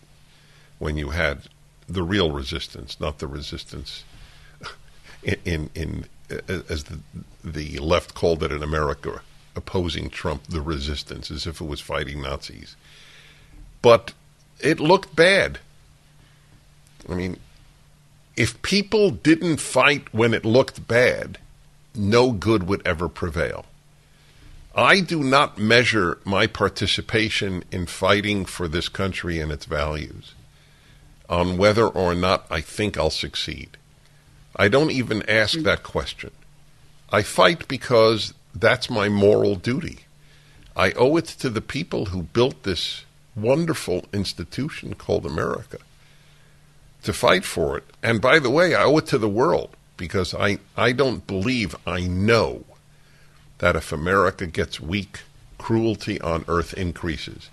when 0.80 0.98
you 0.98 1.12
had 1.12 1.44
the 1.88 2.04
real 2.04 2.32
resistance, 2.32 3.00
not 3.00 3.20
the 3.20 3.28
resistance 3.28 4.04
in, 5.24 5.38
in, 5.46 5.70
in 5.76 6.06
as 6.48 6.86
the, 6.86 7.00
the 7.44 7.78
left 7.80 8.16
called 8.16 8.44
it 8.44 8.52
in 8.52 8.64
America, 8.64 9.22
opposing 9.56 10.10
Trump, 10.10 10.44
the 10.48 10.62
resistance, 10.62 11.30
as 11.30 11.46
if 11.46 11.62
it 11.62 11.68
was 11.68 11.80
fighting 11.80 12.22
Nazis. 12.22 12.76
But 13.82 14.14
it 14.60 14.80
looked 14.80 15.16
bad. 15.16 15.60
I 17.10 17.14
mean, 17.14 17.38
if 18.36 18.60
people 18.62 19.12
didn't 19.12 19.58
fight 19.58 20.12
when 20.14 20.34
it 20.34 20.46
looked 20.46 20.88
bad, 20.88 21.38
no 21.96 22.32
good 22.32 22.64
would 22.64 22.86
ever 22.86 23.10
prevail. 23.10 23.66
I 24.76 25.02
do 25.02 25.24
not 25.24 25.60
measure 25.60 26.18
my 26.24 26.48
participation 26.48 27.64
in 27.72 27.86
fighting 27.86 28.46
for 28.46 28.68
this 28.68 28.90
country 28.90 29.40
and 29.40 29.52
its 29.52 29.66
values 29.66 30.34
on 31.30 31.58
whether 31.58 31.88
or 31.88 32.16
not 32.16 32.46
I 32.50 32.62
think 32.62 32.98
I'll 32.98 33.10
succeed. 33.10 33.78
I 34.56 34.68
don't 34.68 34.92
even 34.92 35.28
ask 35.30 35.60
that 35.60 35.84
question. 35.84 36.32
I 37.12 37.22
fight 37.22 37.68
because 37.68 38.34
that's 38.54 38.90
my 38.90 39.10
moral 39.10 39.56
duty. 39.56 40.00
I 40.76 40.92
owe 40.94 41.18
it 41.18 41.26
to 41.26 41.50
the 41.50 41.62
people 41.62 42.06
who 42.06 42.24
built 42.24 42.64
this 42.64 43.06
wonderful 43.36 44.06
institution 44.12 44.96
called 44.96 45.26
America 45.26 45.78
to 47.04 47.14
fight 47.14 47.46
for 47.46 47.78
it. 47.78 47.84
And 48.02 48.22
by 48.22 48.40
the 48.40 48.50
way, 48.50 48.74
I 48.74 48.84
owe 48.84 48.98
it 48.98 49.06
to 49.08 49.18
the 49.18 49.30
world 49.30 49.76
because 50.04 50.34
I, 50.34 50.58
I 50.76 50.92
don't 50.92 51.26
believe, 51.26 51.78
I 51.88 52.02
know 52.02 52.66
that 53.60 53.78
if 53.78 53.94
America 53.94 54.46
gets 54.46 54.78
weak, 54.78 55.22
cruelty 55.58 56.20
on 56.20 56.44
earth 56.50 56.74
increases. 56.74 57.50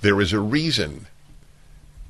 There 0.00 0.20
is 0.20 0.32
a 0.32 0.38
reason 0.38 1.08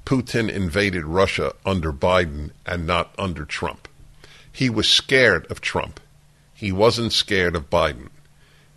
Putin 0.04 0.50
invaded 0.50 1.06
Russia 1.06 1.54
under 1.64 1.90
Biden 1.90 2.50
and 2.66 2.86
not 2.86 3.14
under 3.18 3.46
Trump. 3.46 3.88
He 4.52 4.68
was 4.68 4.86
scared 4.86 5.50
of 5.50 5.62
Trump. 5.62 6.00
He 6.52 6.70
wasn't 6.70 7.14
scared 7.14 7.56
of 7.56 7.70
Biden. 7.70 8.10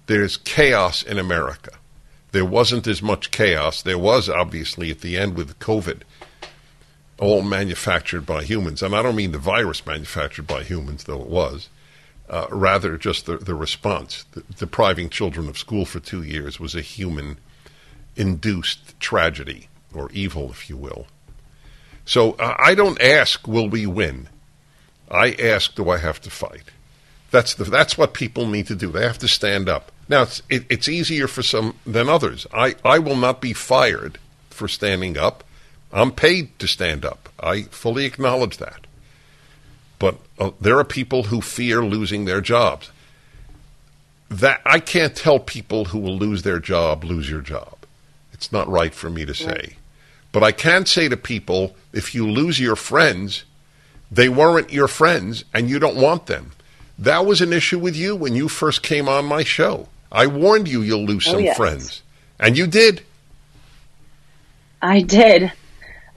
There's 0.05 0.38
chaos 0.38 1.03
in 1.03 1.19
America. 1.19 1.71
There 2.31 2.45
wasn't 2.45 2.88
as 2.88 3.01
much 3.01 3.31
chaos. 3.31 3.81
There 3.81 3.97
was, 3.99 4.29
obviously, 4.29 4.91
at 4.91 5.01
the 5.01 5.17
end 5.17 5.36
with 5.36 5.60
COVID 5.60 6.03
all 7.17 7.41
manufactured 7.41 8.25
by 8.25 8.43
humans. 8.43 8.84
And 8.84 8.95
I 8.95 9.01
don't 9.01 9.15
mean 9.15 9.32
the 9.32 9.38
virus 9.38 9.86
manufactured 9.86 10.47
by 10.47 10.63
humans, 10.63 11.06
though 11.06 11.21
it 11.21 11.30
was. 11.30 11.69
Uh, 12.30 12.47
rather, 12.49 12.97
just 12.97 13.25
the, 13.25 13.38
the 13.38 13.56
response. 13.56 14.25
The, 14.32 14.43
depriving 14.58 15.10
children 15.10 15.47
of 15.47 15.58
school 15.58 15.86
for 15.86 15.99
two 15.99 16.23
years 16.23 16.60
was 16.60 16.75
a 16.75 16.82
human 16.82 17.38
induced 18.15 18.99
tragedy, 18.99 19.67
or 19.93 20.10
evil, 20.12 20.49
if 20.49 20.69
you 20.69 20.78
will. 20.78 21.08
So 22.06 22.34
uh, 22.34 22.56
I 22.60 22.75
don't 22.75 23.01
ask, 23.01 23.47
will 23.47 23.69
we 23.69 23.86
win? 23.86 24.30
I 25.10 25.34
ask, 25.34 25.75
do 25.75 25.89
I 25.89 25.97
have 25.97 26.19
to 26.21 26.30
fight? 26.30 26.71
That's, 27.32 27.54
the, 27.54 27.65
that's 27.65 27.97
what 27.97 28.13
people 28.13 28.47
need 28.47 28.67
to 28.67 28.75
do. 28.75 28.91
They 28.91 29.04
have 29.04 29.17
to 29.19 29.28
stand 29.28 29.69
up. 29.69 29.91
Now, 30.08 30.23
it's, 30.23 30.41
it, 30.49 30.65
it's 30.69 30.88
easier 30.88 31.28
for 31.28 31.43
some 31.43 31.75
than 31.86 32.10
others. 32.10 32.45
I, 32.54 32.75
I 32.84 32.99
will 32.99 33.15
not 33.15 33.41
be 33.41 33.54
fired 33.54 34.19
for 34.49 34.67
standing 34.67 35.17
up. 35.17 35.43
I'm 35.95 36.12
paid 36.12 36.60
to 36.60 36.67
stand 36.67 37.05
up. 37.05 37.29
I 37.39 37.63
fully 37.63 38.05
acknowledge 38.05 38.58
that. 38.58 38.86
But 39.97 40.17
uh, 40.38 40.51
there 40.60 40.77
are 40.77 40.84
people 40.84 41.23
who 41.23 41.39
fear 41.39 41.81
losing 41.84 42.25
their 42.25 42.41
jobs. 42.41 42.91
That 44.29 44.62
I 44.65 44.79
can't 44.79 45.15
tell 45.15 45.39
people 45.39 45.86
who 45.86 45.99
will 45.99 46.17
lose 46.17 46.43
their 46.43 46.60
job, 46.60 47.05
lose 47.05 47.29
your 47.29 47.41
job. 47.41 47.77
It's 48.34 48.51
not 48.51 48.67
right 48.67 48.93
for 48.93 49.10
me 49.10 49.23
to 49.25 49.34
say. 49.34 49.47
Right. 49.47 49.75
But 50.34 50.43
I 50.43 50.51
can 50.51 50.86
say 50.86 51.08
to 51.08 51.15
people, 51.15 51.77
if 51.93 52.13
you 52.13 52.29
lose 52.29 52.60
your 52.60 52.75
friends, 52.75 53.45
they 54.12 54.27
weren't 54.27 54.73
your 54.73 54.89
friends 54.89 55.45
and 55.53 55.69
you 55.69 55.79
don't 55.79 55.95
want 55.95 56.25
them. 56.25 56.51
That 56.99 57.25
was 57.25 57.39
an 57.39 57.53
issue 57.53 57.79
with 57.79 57.95
you 57.95 58.17
when 58.17 58.36
you 58.36 58.49
first 58.49 58.84
came 58.84 59.08
on 59.08 59.25
my 59.25 59.43
show. 59.43 59.88
I 60.12 60.27
warned 60.27 60.67
you 60.67 60.81
you'll 60.81 61.05
lose 61.05 61.25
oh, 61.29 61.31
some 61.31 61.41
yes. 61.41 61.55
friends. 61.55 62.01
And 62.38 62.58
you 62.58 62.67
did. 62.67 63.03
I 64.81 65.01
did. 65.01 65.53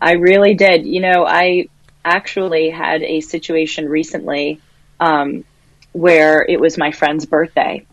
I 0.00 0.12
really 0.12 0.54
did. 0.54 0.86
You 0.86 1.00
know, 1.00 1.24
I 1.26 1.68
actually 2.04 2.70
had 2.70 3.02
a 3.02 3.20
situation 3.20 3.88
recently 3.88 4.60
um, 5.00 5.44
where 5.92 6.44
it 6.48 6.60
was 6.60 6.78
my 6.78 6.92
friend's 6.92 7.26
birthday, 7.26 7.86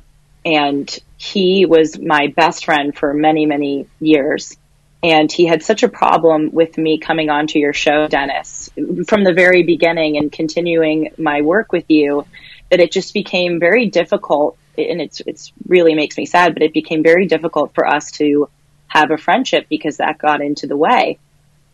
and 0.45 0.87
he 1.17 1.65
was 1.65 1.99
my 1.99 2.27
best 2.35 2.65
friend 2.65 2.95
for 2.95 3.13
many, 3.13 3.45
many 3.45 3.87
years. 3.99 4.55
And 5.03 5.31
he 5.31 5.45
had 5.45 5.61
such 5.61 5.83
a 5.83 5.89
problem 5.89 6.49
with 6.51 6.77
me 6.77 6.97
coming 6.97 7.29
onto 7.29 7.59
your 7.59 7.73
show, 7.73 8.07
Dennis, 8.07 8.69
from 9.07 9.23
the 9.23 9.33
very 9.33 9.61
beginning 9.61 10.17
and 10.17 10.31
continuing 10.31 11.11
my 11.17 11.41
work 11.41 11.71
with 11.71 11.85
you, 11.89 12.25
that 12.71 12.79
it 12.79 12.91
just 12.91 13.13
became 13.13 13.59
very 13.59 13.87
difficult. 13.87 14.57
And 14.77 14.99
it's, 14.99 15.21
it's 15.27 15.53
really 15.67 15.93
makes 15.93 16.17
me 16.17 16.25
sad, 16.25 16.53
but 16.53 16.63
it 16.63 16.73
became 16.73 17.03
very 17.03 17.27
difficult 17.27 17.75
for 17.75 17.87
us 17.87 18.11
to 18.13 18.49
have 18.87 19.11
a 19.11 19.17
friendship 19.17 19.67
because 19.69 19.97
that 19.97 20.17
got 20.17 20.41
into 20.41 20.65
the 20.65 20.77
way. 20.77 21.19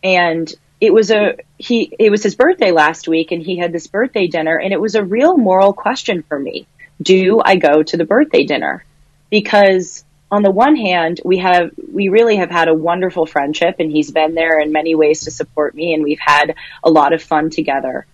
And 0.04 0.54
it 0.80 0.94
was 0.94 1.12
a, 1.12 1.38
he, 1.58 1.94
it 2.00 2.10
was 2.10 2.24
his 2.24 2.36
birthday 2.36 2.72
last 2.72 3.08
week 3.08 3.32
and 3.32 3.42
he 3.42 3.58
had 3.58 3.72
this 3.72 3.88
birthday 3.88 4.28
dinner 4.28 4.58
and 4.58 4.74
it 4.74 4.82
was 4.82 4.96
a 4.96 5.04
real 5.04 5.38
moral 5.38 5.74
question 5.74 6.24
for 6.24 6.40
me. 6.40 6.68
Do 7.02 7.42
I 7.44 7.56
go 7.56 7.84
to 7.84 7.98
the 7.98 8.06
birthday 8.06 8.44
dinner? 8.44 8.84
Because 9.30 10.04
on 10.32 10.44
the 10.44 10.52
one 10.52 10.76
hand, 10.76 11.20
we 11.24 11.38
have, 11.38 11.72
we 11.92 12.10
really 12.10 12.38
have 12.38 12.50
had 12.50 12.68
a 12.68 12.74
wonderful 12.74 13.26
friendship 13.26 13.76
and 13.80 13.92
he's 13.92 14.12
been 14.12 14.34
there 14.34 14.60
in 14.60 14.72
many 14.72 14.96
ways 14.96 15.22
to 15.22 15.32
support 15.32 15.76
me 15.76 15.94
and 15.94 16.04
we've 16.04 16.20
had 16.20 16.56
a 16.84 16.90
lot 16.90 17.14
of 17.14 17.22
fun 17.22 17.50
together. 17.50 18.06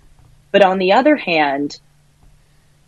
But 0.52 0.64
on 0.64 0.80
the 0.80 0.94
other 0.94 1.16
hand, 1.16 1.80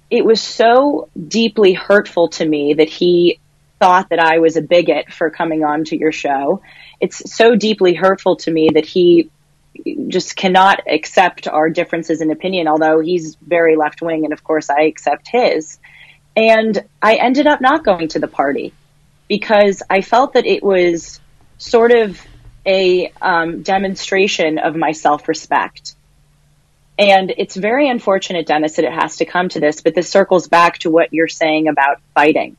it 0.09 0.25
was 0.25 0.41
so 0.41 1.09
deeply 1.27 1.73
hurtful 1.73 2.29
to 2.29 2.45
me 2.45 2.73
that 2.73 2.89
he 2.89 3.39
thought 3.79 4.09
that 4.09 4.19
I 4.19 4.39
was 4.39 4.57
a 4.57 4.61
bigot 4.61 5.11
for 5.11 5.29
coming 5.29 5.63
on 5.63 5.85
to 5.85 5.97
your 5.97 6.11
show. 6.11 6.61
It's 6.99 7.33
so 7.33 7.55
deeply 7.55 7.93
hurtful 7.93 8.35
to 8.37 8.51
me 8.51 8.69
that 8.73 8.85
he 8.85 9.29
just 10.07 10.35
cannot 10.35 10.81
accept 10.87 11.47
our 11.47 11.69
differences 11.69 12.21
in 12.21 12.31
opinion, 12.31 12.67
although 12.67 12.99
he's 12.99 13.35
very 13.35 13.77
left 13.77 14.01
wing 14.01 14.25
and 14.25 14.33
of 14.33 14.43
course 14.43 14.69
I 14.69 14.81
accept 14.83 15.27
his. 15.27 15.79
And 16.35 16.83
I 17.01 17.15
ended 17.15 17.47
up 17.47 17.61
not 17.61 17.83
going 17.83 18.09
to 18.09 18.19
the 18.19 18.27
party 18.27 18.73
because 19.27 19.81
I 19.89 20.01
felt 20.01 20.33
that 20.33 20.45
it 20.45 20.63
was 20.63 21.19
sort 21.57 21.91
of 21.91 22.19
a 22.65 23.11
um, 23.21 23.61
demonstration 23.61 24.57
of 24.57 24.75
my 24.75 24.91
self 24.91 25.27
respect. 25.27 25.95
And 26.97 27.33
it's 27.37 27.55
very 27.55 27.89
unfortunate, 27.89 28.45
Dennis, 28.45 28.75
that 28.75 28.85
it 28.85 28.91
has 28.91 29.17
to 29.17 29.25
come 29.25 29.47
to 29.49 29.59
this, 29.61 29.81
but 29.81 29.95
this 29.95 30.09
circles 30.09 30.49
back 30.49 30.79
to 30.79 30.89
what 30.89 31.13
you're 31.13 31.29
saying 31.29 31.69
about 31.69 32.01
fighting. 32.13 32.57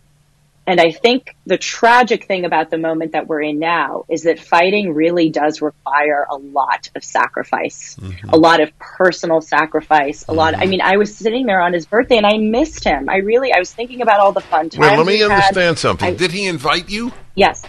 And 0.66 0.80
I 0.80 0.92
think 0.92 1.34
the 1.46 1.58
tragic 1.58 2.26
thing 2.26 2.44
about 2.44 2.70
the 2.70 2.78
moment 2.78 3.12
that 3.12 3.26
we're 3.26 3.42
in 3.42 3.58
now 3.58 4.04
is 4.08 4.22
that 4.22 4.38
fighting 4.38 4.92
really 4.94 5.30
does 5.30 5.60
require 5.60 6.26
a 6.30 6.36
lot 6.36 6.90
of 6.94 7.02
sacrifice, 7.02 7.96
mm-hmm. 7.96 8.28
a 8.28 8.36
lot 8.36 8.60
of 8.60 8.78
personal 8.78 9.40
sacrifice, 9.40 10.22
a 10.22 10.26
mm-hmm. 10.26 10.36
lot. 10.36 10.54
I 10.54 10.66
mean, 10.66 10.80
I 10.80 10.96
was 10.96 11.16
sitting 11.16 11.46
there 11.46 11.60
on 11.60 11.72
his 11.72 11.86
birthday 11.86 12.18
and 12.18 12.26
I 12.26 12.36
missed 12.38 12.84
him. 12.84 13.08
I 13.08 13.16
really, 13.16 13.52
I 13.52 13.58
was 13.58 13.72
thinking 13.72 14.00
about 14.02 14.20
all 14.20 14.32
the 14.32 14.42
fun 14.42 14.70
times. 14.70 14.78
Wait, 14.78 14.96
let 14.96 15.06
me 15.06 15.22
understand 15.22 15.66
had. 15.66 15.78
something. 15.78 16.08
I, 16.08 16.14
did 16.14 16.30
he 16.30 16.46
invite 16.46 16.88
you? 16.88 17.12
Yes, 17.34 17.64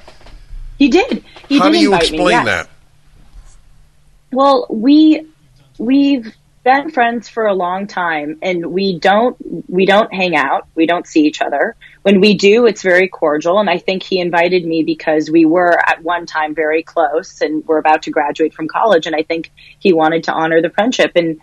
he 0.77 0.89
did. 0.89 1.23
He 1.47 1.57
How 1.57 1.69
did 1.69 1.77
do 1.77 1.79
you 1.79 1.95
explain 1.95 2.25
me, 2.25 2.31
yes. 2.31 2.45
that? 2.45 2.69
Well, 4.31 4.67
we 4.69 5.27
we've 5.77 6.35
been 6.63 6.91
friends 6.91 7.27
for 7.27 7.47
a 7.47 7.53
long 7.53 7.87
time 7.87 8.37
and 8.41 8.67
we 8.67 8.99
don't 8.99 9.35
we 9.69 9.85
don't 9.85 10.13
hang 10.13 10.35
out. 10.35 10.67
We 10.75 10.85
don't 10.85 11.07
see 11.07 11.21
each 11.21 11.41
other. 11.41 11.75
When 12.03 12.19
we 12.19 12.35
do 12.35 12.67
it's 12.67 12.81
very 12.81 13.07
cordial 13.07 13.59
and 13.59 13.69
i 13.69 13.77
think 13.77 14.03
he 14.03 14.19
invited 14.19 14.65
me 14.65 14.83
because 14.83 15.29
we 15.29 15.45
were 15.45 15.77
at 15.87 16.03
one 16.03 16.25
time 16.25 16.53
very 16.55 16.83
close 16.83 17.41
and 17.41 17.65
we're 17.65 17.77
about 17.77 18.03
to 18.03 18.11
graduate 18.11 18.53
from 18.53 18.67
college 18.67 19.07
and 19.07 19.15
i 19.15 19.23
think 19.23 19.51
he 19.79 19.93
wanted 19.93 20.25
to 20.25 20.33
honor 20.33 20.61
the 20.61 20.69
friendship. 20.69 21.11
And 21.15 21.41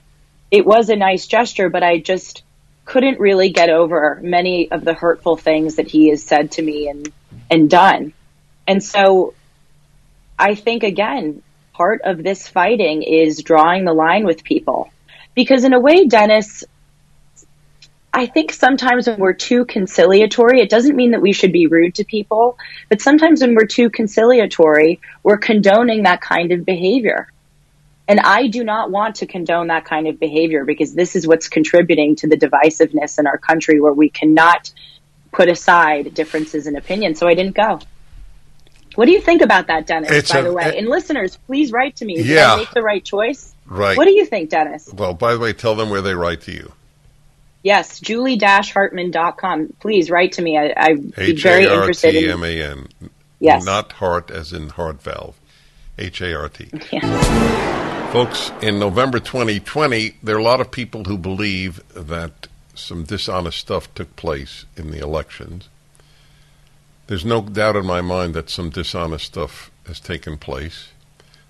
it 0.50 0.64
was 0.64 0.88
a 0.88 0.96
nice 0.96 1.26
gesture 1.26 1.68
but 1.68 1.82
i 1.82 1.98
just 1.98 2.42
couldn't 2.84 3.20
really 3.20 3.50
get 3.50 3.68
over 3.70 4.18
many 4.22 4.70
of 4.70 4.84
the 4.84 4.94
hurtful 4.94 5.36
things 5.36 5.76
that 5.76 5.88
he 5.88 6.08
has 6.08 6.22
said 6.22 6.52
to 6.52 6.62
me 6.62 6.88
and 6.88 7.12
and 7.50 7.68
done. 7.68 8.12
And 8.66 8.82
so 8.82 9.34
i 10.38 10.54
think 10.54 10.84
again 10.84 11.42
part 11.72 12.02
of 12.02 12.22
this 12.22 12.48
fighting 12.48 13.02
is 13.02 13.42
drawing 13.42 13.84
the 13.84 13.92
line 13.92 14.24
with 14.24 14.42
people 14.42 14.90
because 15.38 15.62
in 15.62 15.72
a 15.72 15.78
way, 15.78 16.04
Dennis, 16.04 16.64
I 18.12 18.26
think 18.26 18.52
sometimes 18.52 19.06
when 19.06 19.20
we're 19.20 19.34
too 19.34 19.66
conciliatory, 19.66 20.60
it 20.60 20.68
doesn't 20.68 20.96
mean 20.96 21.12
that 21.12 21.22
we 21.22 21.32
should 21.32 21.52
be 21.52 21.68
rude 21.68 21.94
to 21.94 22.04
people, 22.04 22.58
but 22.88 23.00
sometimes 23.00 23.40
when 23.40 23.54
we're 23.54 23.66
too 23.66 23.88
conciliatory, 23.88 24.98
we're 25.22 25.36
condoning 25.36 26.02
that 26.02 26.20
kind 26.20 26.50
of 26.50 26.64
behavior. 26.64 27.30
And 28.08 28.18
I 28.18 28.48
do 28.48 28.64
not 28.64 28.90
want 28.90 29.14
to 29.16 29.26
condone 29.26 29.68
that 29.68 29.84
kind 29.84 30.08
of 30.08 30.18
behavior 30.18 30.64
because 30.64 30.92
this 30.92 31.14
is 31.14 31.24
what's 31.24 31.46
contributing 31.46 32.16
to 32.16 32.26
the 32.26 32.36
divisiveness 32.36 33.20
in 33.20 33.28
our 33.28 33.38
country 33.38 33.80
where 33.80 33.92
we 33.92 34.10
cannot 34.10 34.72
put 35.30 35.48
aside 35.48 36.14
differences 36.14 36.66
in 36.66 36.74
opinion. 36.74 37.14
So 37.14 37.28
I 37.28 37.34
didn't 37.34 37.54
go. 37.54 37.78
What 38.96 39.06
do 39.06 39.12
you 39.12 39.20
think 39.20 39.42
about 39.42 39.68
that, 39.68 39.86
Dennis, 39.86 40.10
it's 40.10 40.32
by 40.32 40.40
a, 40.40 40.42
the 40.42 40.52
way? 40.52 40.76
and 40.76 40.88
listeners, 40.88 41.38
please 41.46 41.70
write 41.70 41.94
to 41.98 42.04
me. 42.04 42.16
Did 42.16 42.26
yeah. 42.26 42.54
I 42.54 42.56
make 42.56 42.72
the 42.72 42.82
right 42.82 43.04
choice? 43.04 43.54
Right. 43.68 43.96
What 43.96 44.06
do 44.06 44.12
you 44.12 44.24
think, 44.24 44.50
Dennis? 44.50 44.92
Well, 44.92 45.14
by 45.14 45.34
the 45.34 45.38
way, 45.38 45.52
tell 45.52 45.74
them 45.74 45.90
where 45.90 46.00
they 46.00 46.14
write 46.14 46.40
to 46.42 46.52
you. 46.52 46.72
Yes, 47.62 48.00
julie-hartman.com. 48.00 49.74
Please 49.80 50.10
write 50.10 50.32
to 50.32 50.42
me. 50.42 50.56
I, 50.56 50.72
I'd 50.76 51.14
be 51.14 51.34
very 51.34 51.64
interested 51.64 52.14
in... 52.14 52.24
H-A-R-T-M-A-N. 52.24 52.88
Yes. 53.40 53.64
Not 53.64 53.92
heart 53.92 54.30
as 54.30 54.52
in 54.52 54.70
heart 54.70 55.02
valve. 55.02 55.38
H-A-R-T. 55.98 56.70
Yeah. 56.92 58.12
Folks, 58.12 58.52
in 58.62 58.78
November 58.78 59.18
2020, 59.18 60.16
there 60.22 60.36
are 60.36 60.38
a 60.38 60.42
lot 60.42 60.60
of 60.60 60.70
people 60.70 61.04
who 61.04 61.18
believe 61.18 61.82
that 61.92 62.46
some 62.74 63.04
dishonest 63.04 63.58
stuff 63.58 63.92
took 63.94 64.16
place 64.16 64.64
in 64.76 64.90
the 64.90 64.98
elections. 64.98 65.68
There's 67.06 67.24
no 67.24 67.42
doubt 67.42 67.76
in 67.76 67.84
my 67.84 68.00
mind 68.00 68.34
that 68.34 68.48
some 68.48 68.70
dishonest 68.70 69.26
stuff 69.26 69.70
has 69.86 70.00
taken 70.00 70.38
place 70.38 70.88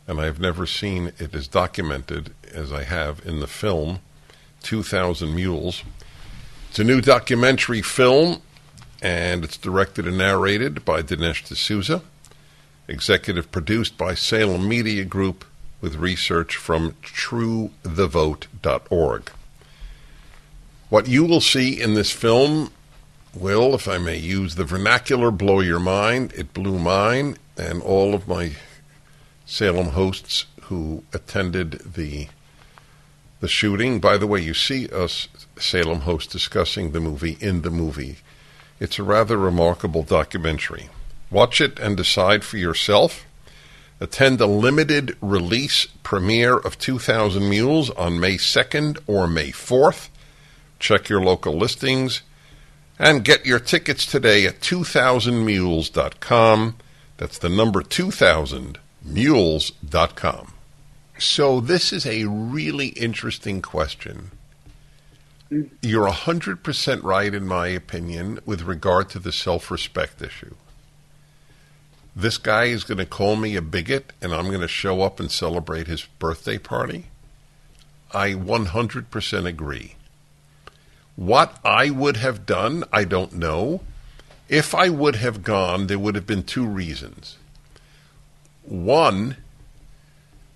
and 0.09 0.21
I 0.21 0.25
have 0.25 0.41
never 0.41 0.67
seen 0.67 1.13
it 1.19 1.33
as 1.35 1.47
documented 1.47 2.33
as 2.53 2.73
I 2.73 2.83
have 2.85 3.21
in 3.27 3.41
the 3.41 3.47
film 3.47 4.01
2000 4.63 5.35
Mules. 5.35 5.85
It's 6.71 6.79
a 6.79 6.85
new 6.85 7.03
documentary 7.03 7.83
film, 7.83 8.41
and 9.03 9.45
it's 9.45 9.59
directed 9.59 10.07
and 10.07 10.17
narrated 10.19 10.85
by 10.85 11.03
Dinesh 11.03 11.45
D'Souza, 11.45 12.03
executive 12.89 13.53
produced 13.53 13.97
by 13.99 14.15
Salem 14.15 14.67
Media 14.67 15.05
Group 15.05 15.45
with 15.81 15.95
research 15.97 16.57
from 16.57 16.93
truethevote.org. 17.03 19.31
What 20.89 21.07
you 21.07 21.25
will 21.25 21.43
see 21.43 21.81
in 21.81 21.95
this 21.95 22.11
film 22.11 22.73
will, 23.35 23.75
if 23.75 23.87
I 23.87 23.99
may 23.99 24.17
use 24.17 24.55
the 24.55 24.65
vernacular, 24.65 25.31
blow 25.31 25.61
your 25.61 25.79
mind. 25.79 26.33
It 26.33 26.55
blew 26.55 26.79
mine 26.79 27.37
and 27.59 27.83
all 27.83 28.15
of 28.15 28.27
my 28.27 28.53
Salem 29.51 29.89
hosts 29.89 30.45
who 30.65 31.03
attended 31.15 31.95
the 31.95 32.29
the 33.41 33.49
shooting. 33.49 33.99
By 33.99 34.19
the 34.19 34.27
way, 34.27 34.43
you 34.43 34.53
see 34.53 34.91
us 34.91 35.27
Salem 35.59 36.01
hosts 36.01 36.31
discussing 36.31 36.93
the 36.93 37.01
movie 37.01 37.39
in 37.41 37.63
the 37.63 37.71
movie. 37.71 38.19
It's 38.79 38.99
a 38.99 39.03
rather 39.03 39.39
remarkable 39.39 40.03
documentary. 40.03 40.91
Watch 41.31 41.63
it 41.63 41.79
and 41.79 41.97
decide 41.97 42.45
for 42.45 42.59
yourself. 42.59 43.25
Attend 44.01 44.39
a 44.43 44.47
limited 44.47 45.17
release 45.23 45.87
premiere 46.03 46.59
of 46.59 46.77
2000 46.79 47.49
Mules 47.49 47.89
on 47.91 48.21
May 48.21 48.35
2nd 48.35 48.99
or 49.07 49.27
May 49.27 49.51
4th. 49.51 50.11
Check 50.79 51.09
your 51.09 51.23
local 51.23 51.57
listings 51.57 52.21
and 52.99 53.25
get 53.25 53.47
your 53.47 53.61
tickets 53.61 54.05
today 54.05 54.47
at 54.47 54.61
2000mules.com. 54.61 56.77
That's 57.17 57.39
the 57.39 57.49
number 57.49 57.83
2000 57.83 58.79
mules.com. 59.09 60.53
So, 61.19 61.61
this 61.61 61.93
is 61.93 62.07
a 62.07 62.25
really 62.27 62.89
interesting 62.89 63.61
question. 63.61 64.31
You're 65.81 66.09
100% 66.09 67.03
right, 67.03 67.35
in 67.35 67.47
my 67.47 67.69
opinion, 67.69 68.39
with 68.45 68.63
regard 68.63 69.09
to 69.11 69.19
the 69.19 69.33
self 69.33 69.71
respect 69.71 70.21
issue. 70.21 70.55
This 72.15 72.37
guy 72.37 72.65
is 72.65 72.85
going 72.85 72.99
to 72.99 73.07
call 73.07 73.37
me 73.37 73.55
a 73.55 73.63
bigot 73.63 74.13
and 74.21 74.35
I'm 74.35 74.49
going 74.49 74.61
to 74.61 74.69
show 74.69 75.03
up 75.03 75.21
and 75.21 75.31
celebrate 75.31 75.87
his 75.87 76.05
birthday 76.19 76.59
party. 76.59 77.07
I 78.13 78.33
100% 78.33 79.47
agree. 79.47 79.95
What 81.15 81.59
I 81.65 81.91
would 81.91 82.17
have 82.17 82.45
done, 82.45 82.85
I 82.93 83.05
don't 83.05 83.35
know. 83.35 83.83
If 84.49 84.75
I 84.75 84.89
would 84.89 85.17
have 85.17 85.43
gone, 85.43 85.87
there 85.87 85.99
would 85.99 86.15
have 86.15 86.27
been 86.27 86.43
two 86.43 86.67
reasons. 86.67 87.38
One, 88.69 89.37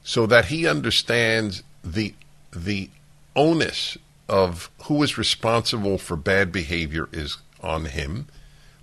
so 0.05 0.27
that 0.27 0.47
he 0.47 0.67
understands 0.67 1.63
the 1.83 2.15
the 2.55 2.91
onus 3.35 3.97
of 4.29 4.71
who 4.85 5.03
is 5.03 5.17
responsible 5.17 5.97
for 5.97 6.17
bad 6.17 6.53
behavior 6.53 7.09
is 7.13 7.39
on 7.63 7.87
him, 7.87 8.27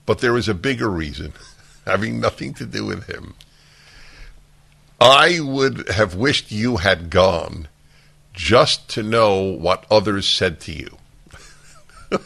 but 0.05 0.19
there 0.19 0.35
is 0.35 0.47
a 0.47 0.53
bigger 0.53 0.89
reason 0.89 1.33
having 1.85 2.19
nothing 2.19 2.53
to 2.55 2.65
do 2.65 2.85
with 2.85 3.05
him. 3.05 3.35
I 4.99 5.39
would 5.39 5.89
have 5.89 6.15
wished 6.15 6.51
you 6.51 6.77
had 6.77 7.09
gone 7.09 7.67
just 8.33 8.89
to 8.89 9.03
know 9.03 9.41
what 9.41 9.85
others 9.91 10.27
said 10.27 10.59
to 10.61 10.71
you. 10.71 10.97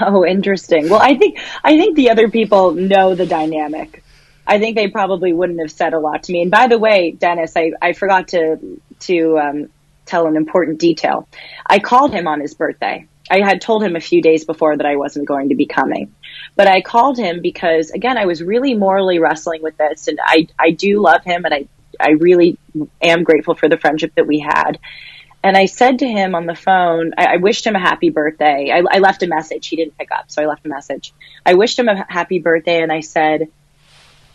oh, 0.00 0.24
interesting. 0.24 0.88
Well, 0.88 1.00
I 1.00 1.16
think 1.16 1.38
I 1.64 1.76
think 1.76 1.96
the 1.96 2.10
other 2.10 2.28
people 2.28 2.72
know 2.72 3.14
the 3.14 3.26
dynamic 3.26 4.02
I 4.48 4.58
think 4.58 4.76
they 4.76 4.88
probably 4.88 5.32
wouldn't 5.32 5.60
have 5.60 5.70
said 5.70 5.92
a 5.92 6.00
lot 6.00 6.24
to 6.24 6.32
me. 6.32 6.40
And 6.40 6.50
by 6.50 6.66
the 6.66 6.78
way, 6.78 7.12
Dennis, 7.12 7.52
I, 7.54 7.72
I 7.80 7.92
forgot 7.92 8.28
to 8.28 8.80
to 9.00 9.38
um, 9.38 9.68
tell 10.06 10.26
an 10.26 10.36
important 10.36 10.80
detail. 10.80 11.28
I 11.66 11.78
called 11.78 12.12
him 12.12 12.26
on 12.26 12.40
his 12.40 12.54
birthday. 12.54 13.06
I 13.30 13.40
had 13.46 13.60
told 13.60 13.84
him 13.84 13.94
a 13.94 14.00
few 14.00 14.22
days 14.22 14.46
before 14.46 14.76
that 14.76 14.86
I 14.86 14.96
wasn't 14.96 15.28
going 15.28 15.50
to 15.50 15.54
be 15.54 15.66
coming. 15.66 16.14
But 16.56 16.66
I 16.66 16.80
called 16.80 17.18
him 17.18 17.42
because 17.42 17.90
again, 17.90 18.16
I 18.16 18.24
was 18.24 18.42
really 18.42 18.74
morally 18.74 19.18
wrestling 19.18 19.62
with 19.62 19.76
this 19.76 20.08
and 20.08 20.18
I, 20.24 20.48
I 20.58 20.70
do 20.70 21.00
love 21.00 21.24
him 21.24 21.44
and 21.44 21.52
I, 21.52 21.68
I 22.00 22.12
really 22.12 22.58
am 23.02 23.24
grateful 23.24 23.54
for 23.54 23.68
the 23.68 23.76
friendship 23.76 24.14
that 24.16 24.26
we 24.26 24.38
had. 24.38 24.78
And 25.44 25.56
I 25.56 25.66
said 25.66 26.00
to 26.00 26.08
him 26.08 26.34
on 26.34 26.46
the 26.46 26.54
phone, 26.54 27.12
I, 27.16 27.34
I 27.34 27.36
wished 27.36 27.66
him 27.66 27.76
a 27.76 27.80
happy 27.80 28.10
birthday. 28.10 28.72
I, 28.72 28.82
I 28.90 28.98
left 28.98 29.22
a 29.22 29.26
message. 29.26 29.68
He 29.68 29.76
didn't 29.76 29.98
pick 29.98 30.10
up, 30.10 30.30
so 30.30 30.42
I 30.42 30.46
left 30.46 30.66
a 30.66 30.68
message. 30.68 31.12
I 31.44 31.54
wished 31.54 31.78
him 31.78 31.88
a 31.88 32.06
happy 32.08 32.38
birthday 32.38 32.82
and 32.82 32.90
I 32.90 33.00
said, 33.00 33.48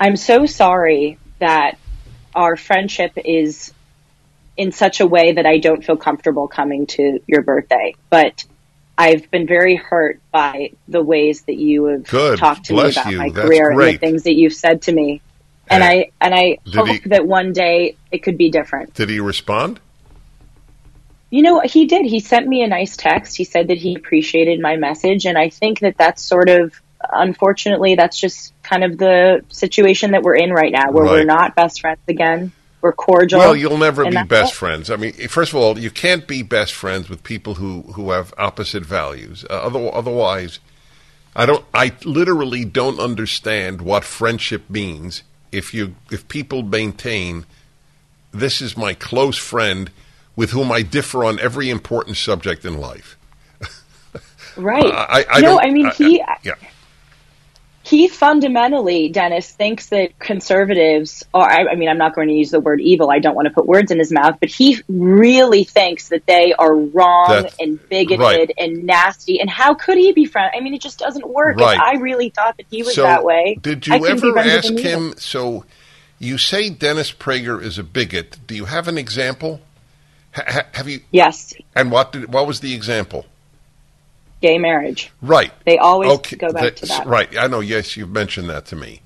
I'm 0.03 0.17
so 0.17 0.45
sorry 0.45 1.17
that 1.39 1.77
our 2.35 2.57
friendship 2.57 3.13
is 3.23 3.73
in 4.57 4.73
such 4.73 4.99
a 4.99 5.07
way 5.07 5.31
that 5.31 5.45
I 5.45 5.59
don't 5.59 5.81
feel 5.81 5.95
comfortable 5.95 6.49
coming 6.49 6.87
to 6.87 7.21
your 7.25 7.41
birthday. 7.41 7.95
But 8.09 8.43
I've 8.97 9.31
been 9.31 9.47
very 9.47 9.77
hurt 9.77 10.19
by 10.29 10.71
the 10.89 11.01
ways 11.01 11.43
that 11.43 11.55
you 11.55 11.85
have 11.85 12.03
Good. 12.03 12.37
talked 12.37 12.65
to 12.65 12.73
Bless 12.73 12.97
me 12.97 13.01
about 13.01 13.11
you. 13.13 13.17
my 13.17 13.29
That's 13.29 13.47
career 13.47 13.71
and 13.71 13.79
the 13.79 13.97
things 13.97 14.23
that 14.23 14.33
you've 14.33 14.53
said 14.53 14.81
to 14.83 14.91
me. 14.91 15.21
And 15.69 15.81
I 15.81 16.11
and 16.19 16.35
I 16.35 16.57
hope 16.73 16.89
he- 16.89 17.09
that 17.09 17.25
one 17.25 17.53
day 17.53 17.95
it 18.11 18.23
could 18.23 18.37
be 18.37 18.51
different. 18.51 18.93
Did 18.95 19.09
he 19.09 19.21
respond? 19.21 19.79
You 21.29 21.43
know, 21.43 21.61
he 21.61 21.85
did. 21.85 22.05
He 22.05 22.19
sent 22.19 22.45
me 22.45 22.61
a 22.61 22.67
nice 22.67 22.97
text. 22.97 23.37
He 23.37 23.45
said 23.45 23.69
that 23.69 23.77
he 23.77 23.95
appreciated 23.95 24.59
my 24.59 24.75
message, 24.75 25.25
and 25.25 25.37
I 25.37 25.47
think 25.47 25.79
that 25.79 25.95
that's 25.97 26.21
sort 26.21 26.49
of 26.49 26.73
unfortunately 27.15 27.95
that's 27.95 28.19
just 28.19 28.53
kind 28.63 28.83
of 28.83 28.97
the 28.97 29.43
situation 29.49 30.11
that 30.11 30.23
we're 30.23 30.35
in 30.35 30.51
right 30.51 30.71
now, 30.71 30.91
where 30.91 31.05
we're 31.05 31.23
not 31.23 31.55
best 31.55 31.81
friends 31.81 31.99
again. 32.07 32.51
We're 32.81 32.91
cordial. 32.91 33.39
Well, 33.39 33.55
you'll 33.55 33.77
never 33.77 34.03
be 34.03 34.23
best 34.23 34.53
it. 34.53 34.57
friends. 34.57 34.91
I 34.91 34.97
mean, 34.97 35.13
first 35.29 35.53
of 35.53 35.55
all, 35.57 35.79
you 35.79 35.89
can't 35.89 36.27
be 36.27 36.43
best 36.43 36.73
friends 36.73 37.09
with 37.09 37.23
people 37.23 37.55
who, 37.55 37.83
who 37.93 38.11
have 38.11 38.33
opposite 38.37 38.83
values. 38.83 39.45
Uh, 39.49 39.53
other, 39.53 39.89
otherwise, 39.93 40.59
I 41.33 41.45
don't. 41.45 41.63
I 41.73 41.93
literally 42.03 42.65
don't 42.65 42.99
understand 42.99 43.81
what 43.81 44.03
friendship 44.03 44.69
means 44.69 45.23
if 45.53 45.73
you 45.73 45.95
if 46.11 46.27
people 46.27 46.63
maintain 46.63 47.45
this 48.33 48.61
is 48.61 48.75
my 48.75 48.93
close 48.93 49.37
friend 49.37 49.89
with 50.35 50.51
whom 50.51 50.71
I 50.71 50.81
differ 50.81 51.23
on 51.23 51.39
every 51.39 51.69
important 51.69 52.17
subject 52.17 52.65
in 52.65 52.77
life. 52.79 53.17
Right. 54.55 54.85
I, 54.85 55.25
I 55.31 55.41
no, 55.41 55.59
I 55.59 55.71
mean 55.71 55.89
he 55.97 56.23
yeah. 56.43 56.53
He 57.93 58.07
fundamentally, 58.07 59.09
Dennis, 59.09 59.51
thinks 59.51 59.89
that 59.89 60.17
conservatives, 60.17 61.23
or 61.31 61.43
I, 61.43 61.71
I 61.71 61.75
mean, 61.75 61.89
I'm 61.89 61.99
not 61.99 62.15
going 62.15 62.27
to 62.27 62.33
use 62.33 62.49
the 62.49 62.59
word 62.59 62.81
evil. 62.81 63.11
I 63.11 63.19
don't 63.19 63.35
want 63.35 63.47
to 63.47 63.53
put 63.53 63.67
words 63.67 63.91
in 63.91 63.99
his 63.99 64.11
mouth, 64.11 64.37
but 64.39 64.49
he 64.49 64.81
really 64.89 65.63
thinks 65.63 66.09
that 66.09 66.25
they 66.25 66.53
are 66.53 66.75
wrong 66.75 67.27
That's- 67.27 67.55
and 67.59 67.79
bigoted 67.89 68.19
right. 68.19 68.51
and 68.57 68.85
nasty. 68.85 69.39
And 69.39 69.47
how 69.47 69.75
could 69.75 69.99
he 69.99 70.11
be 70.11 70.25
friend? 70.25 70.51
I 70.57 70.59
mean, 70.59 70.73
it 70.73 70.81
just 70.81 70.97
doesn't 70.97 71.27
work. 71.27 71.57
Right. 71.57 71.79
I 71.79 71.97
really 71.99 72.29
thought 72.29 72.57
that 72.57 72.65
he 72.69 72.81
was 72.81 72.95
so 72.95 73.03
that 73.03 73.23
way. 73.23 73.59
Did 73.61 73.85
you 73.85 73.93
ever 74.07 74.31
friends 74.33 74.65
ask 74.65 74.71
either. 74.71 74.81
him? 74.81 75.13
So 75.17 75.65
you 76.17 76.39
say 76.39 76.71
Dennis 76.71 77.11
Prager 77.11 77.61
is 77.61 77.77
a 77.77 77.83
bigot. 77.83 78.39
Do 78.47 78.55
you 78.55 78.65
have 78.65 78.87
an 78.87 78.97
example? 78.97 79.61
Ha- 80.33 80.63
have 80.73 80.89
you? 80.89 81.01
Yes, 81.11 81.53
And 81.75 81.91
what 81.91 82.11
did? 82.11 82.33
What 82.33 82.47
was 82.47 82.59
the 82.59 82.73
example? 82.73 83.27
Gay 84.43 84.57
marriage. 84.59 85.09
Right. 85.21 85.51
They 85.65 85.77
always 85.79 86.19
go 86.35 86.51
back 86.51 86.75
to 86.75 86.85
that. 86.85 87.07
Right. 87.07 87.35
I 87.37 87.47
know. 87.47 87.61
Yes, 87.61 87.95
you've 87.97 88.11
mentioned 88.11 88.49
that 88.49 88.65
to 88.67 88.75
me, 88.75 89.01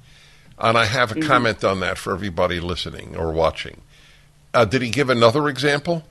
and 0.57 0.75
I 0.77 0.85
have 0.85 1.11
a 1.11 1.15
Mm-hmm. 1.15 1.27
comment 1.29 1.63
on 1.63 1.79
that 1.81 1.97
for 1.99 2.11
everybody 2.11 2.59
listening 2.59 3.15
or 3.15 3.31
watching. 3.31 3.81
Uh, 4.53 4.65
did 4.65 4.81
he 4.81 4.89
give 4.89 5.09
another 5.11 5.47
example? 5.47 6.03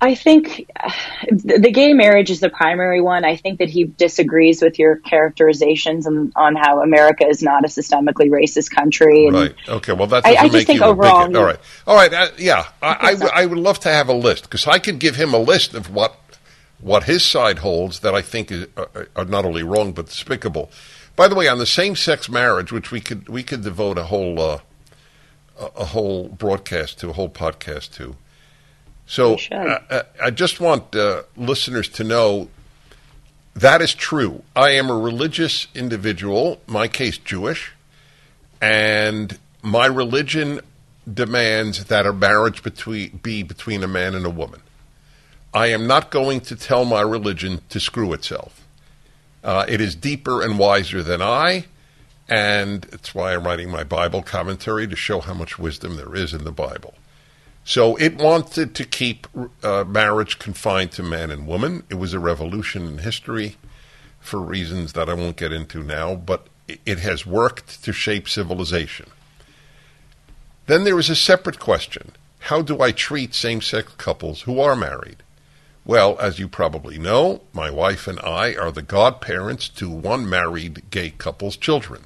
I 0.00 0.16
think 0.16 0.68
uh, 0.80 0.90
the 1.30 1.70
gay 1.70 1.92
marriage 1.92 2.28
is 2.30 2.40
the 2.40 2.48
primary 2.50 3.00
one. 3.00 3.24
I 3.24 3.36
think 3.36 3.60
that 3.60 3.70
he 3.70 3.84
disagrees 3.84 4.60
with 4.60 4.76
your 4.80 4.96
characterizations 4.96 6.08
on, 6.08 6.32
on 6.34 6.56
how 6.56 6.82
America 6.82 7.24
is 7.24 7.40
not 7.40 7.64
a 7.64 7.68
systemically 7.68 8.28
racist 8.28 8.70
country. 8.74 9.26
And 9.26 9.34
Right. 9.36 9.54
Okay. 9.68 9.92
Well, 9.92 10.08
that 10.08 10.26
I- 10.26 10.34
doesn't 10.34 10.38
I 10.38 10.42
just 10.48 10.54
make 10.54 10.66
think 10.66 10.80
you 10.80 10.86
a 10.86 10.88
overall 10.88 11.26
bigot. 11.28 11.38
All 11.38 11.44
right. 11.46 11.58
All 11.86 11.94
right. 11.96 12.12
Uh, 12.12 12.28
yeah. 12.36 12.64
I, 12.82 12.88
I, 12.90 13.06
think 13.10 13.18
so. 13.20 13.26
w- 13.26 13.42
I 13.42 13.46
would 13.46 13.58
love 13.58 13.78
to 13.80 13.90
have 13.90 14.08
a 14.08 14.12
list 14.12 14.42
because 14.42 14.66
I 14.66 14.80
could 14.80 14.98
give 14.98 15.14
him 15.14 15.34
a 15.34 15.38
list 15.38 15.72
of 15.74 15.88
what 15.94 16.16
what 16.82 17.04
his 17.04 17.24
side 17.24 17.60
holds 17.60 18.00
that 18.00 18.14
I 18.14 18.20
think 18.20 18.50
is 18.50 18.66
uh, 18.76 19.04
are 19.16 19.24
not 19.24 19.44
only 19.44 19.62
wrong 19.62 19.92
but 19.92 20.06
despicable. 20.06 20.70
By 21.14 21.28
the 21.28 21.34
way, 21.34 21.48
on 21.48 21.58
the 21.58 21.66
same-sex 21.66 22.28
marriage, 22.28 22.72
which 22.72 22.90
we 22.90 23.00
could 23.00 23.28
we 23.28 23.42
could 23.42 23.62
devote 23.62 23.96
a 23.98 24.04
whole 24.04 24.40
uh, 24.40 24.58
a, 25.58 25.84
whole 25.86 26.28
broadcast 26.28 26.98
to, 27.00 27.10
a 27.10 27.12
whole 27.12 27.28
podcast 27.28 27.94
to. 27.94 28.16
So 29.06 29.36
should. 29.36 29.52
uh, 29.54 29.80
uh, 29.90 30.02
I 30.22 30.30
just 30.30 30.60
want 30.60 30.94
uh, 30.94 31.22
listeners 31.36 31.88
to 31.90 32.04
know 32.04 32.48
that 33.54 33.82
is 33.82 33.94
true. 33.94 34.42
I 34.56 34.70
am 34.70 34.90
a 34.90 34.98
religious 34.98 35.68
individual, 35.74 36.60
my 36.66 36.88
case 36.88 37.18
Jewish, 37.18 37.72
and 38.60 39.38
my 39.62 39.86
religion 39.86 40.60
demands 41.12 41.86
that 41.86 42.06
a 42.06 42.12
marriage 42.12 42.62
between, 42.62 43.18
be 43.22 43.42
between 43.42 43.82
a 43.82 43.88
man 43.88 44.14
and 44.14 44.24
a 44.24 44.30
woman. 44.30 44.62
I 45.54 45.66
am 45.66 45.86
not 45.86 46.10
going 46.10 46.40
to 46.42 46.56
tell 46.56 46.84
my 46.84 47.02
religion 47.02 47.60
to 47.68 47.78
screw 47.78 48.12
itself. 48.12 48.66
Uh, 49.44 49.66
it 49.68 49.80
is 49.80 49.94
deeper 49.94 50.42
and 50.42 50.58
wiser 50.58 51.02
than 51.02 51.20
I, 51.20 51.66
and 52.28 52.86
it's 52.92 53.14
why 53.14 53.34
I'm 53.34 53.44
writing 53.44 53.70
my 53.70 53.84
Bible 53.84 54.22
commentary 54.22 54.86
to 54.86 54.96
show 54.96 55.20
how 55.20 55.34
much 55.34 55.58
wisdom 55.58 55.96
there 55.96 56.14
is 56.14 56.32
in 56.32 56.44
the 56.44 56.52
Bible. 56.52 56.94
So 57.64 57.96
it 57.96 58.16
wanted 58.16 58.74
to 58.74 58.84
keep 58.84 59.26
uh, 59.62 59.84
marriage 59.84 60.38
confined 60.38 60.92
to 60.92 61.02
man 61.02 61.30
and 61.30 61.46
woman. 61.46 61.82
It 61.90 61.94
was 61.94 62.14
a 62.14 62.18
revolution 62.18 62.86
in 62.86 62.98
history 62.98 63.56
for 64.20 64.40
reasons 64.40 64.94
that 64.94 65.08
I 65.08 65.14
won't 65.14 65.36
get 65.36 65.52
into 65.52 65.82
now, 65.82 66.14
but 66.14 66.46
it- 66.86 66.98
has 67.00 67.26
worked 67.26 67.84
to 67.84 67.92
shape 67.92 68.28
civilization. 68.28 69.06
Then 70.66 70.84
there 70.84 70.98
is 70.98 71.10
a 71.10 71.16
separate 71.16 71.58
question 71.58 72.12
How 72.38 72.62
do 72.62 72.80
I 72.80 72.92
treat 72.92 73.34
same 73.34 73.60
sex 73.60 73.92
couples 73.98 74.42
who 74.42 74.60
are 74.60 74.76
married? 74.76 75.16
Well, 75.84 76.16
as 76.20 76.38
you 76.38 76.46
probably 76.46 76.96
know, 76.96 77.42
my 77.52 77.68
wife 77.68 78.06
and 78.06 78.20
I 78.20 78.54
are 78.54 78.70
the 78.70 78.82
godparents 78.82 79.68
to 79.70 79.90
one 79.90 80.28
married 80.28 80.90
gay 80.90 81.10
couple's 81.10 81.56
children. 81.56 82.04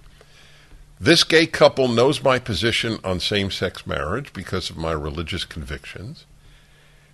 This 0.98 1.24
gay 1.24 1.46
couple 1.46 1.88
knows 1.88 2.22
my 2.22 2.38
position 2.38 2.98
on 3.04 3.20
same 3.20 3.50
sex 3.50 3.86
marriage 3.86 4.32
because 4.32 4.70
of 4.70 4.78
my 4.78 4.92
religious 4.92 5.44
convictions. 5.44 6.24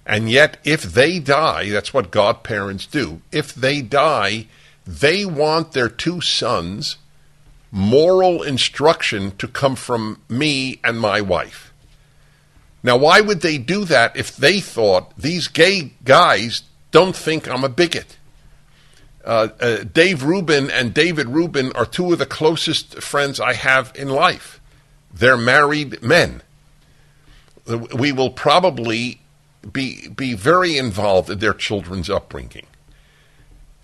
And 0.07 0.31
yet, 0.31 0.59
if 0.63 0.83
they 0.83 1.19
die, 1.19 1.71
that's 1.71 1.93
what 1.93 2.13
godparents 2.13 2.87
do. 2.87 3.23
If 3.33 3.55
they 3.55 3.83
die, 3.83 4.47
they 4.87 5.25
want 5.25 5.73
their 5.73 5.89
two 5.89 6.21
sons' 6.21 6.97
moral 7.73 8.43
instruction 8.43 9.33
to 9.39 9.49
come 9.49 9.75
from 9.75 10.21
me 10.29 10.79
and 10.85 11.01
my 11.01 11.21
wife. 11.21 11.72
Now, 12.83 12.97
why 12.97 13.21
would 13.21 13.43
they 13.43 13.59
do 13.59 13.85
that 13.85 14.17
if 14.17 14.37
they 14.37 14.61
thought 14.61 15.17
these 15.17 15.49
gay 15.49 15.93
guys 16.05 16.63
don't 16.91 17.15
think 17.15 17.49
I'm 17.49 17.65
a 17.65 17.69
bigot? 17.69 18.17
Uh, 19.25 19.49
uh, 19.61 19.77
Dave 19.85 20.25
Rubin 20.25 20.69
and 20.69 20.93
David 20.93 21.29
Rubin 21.29 21.71
are 21.73 21.87
two 21.87 22.13
of 22.13 22.19
the 22.19 22.27
closest 22.27 23.01
friends 23.01 23.39
I 23.39 23.53
have 23.53 23.93
in 23.95 24.09
life. 24.09 24.61
They're 25.15 25.37
married 25.37 26.03
men. 26.03 26.43
We 27.95 28.11
will 28.11 28.31
probably 28.31 29.21
be 29.71 30.09
be 30.09 30.35
very 30.35 30.77
involved 30.77 31.31
in 31.31 31.39
their 31.39 31.55
children's 31.55 32.11
upbringing, 32.11 32.67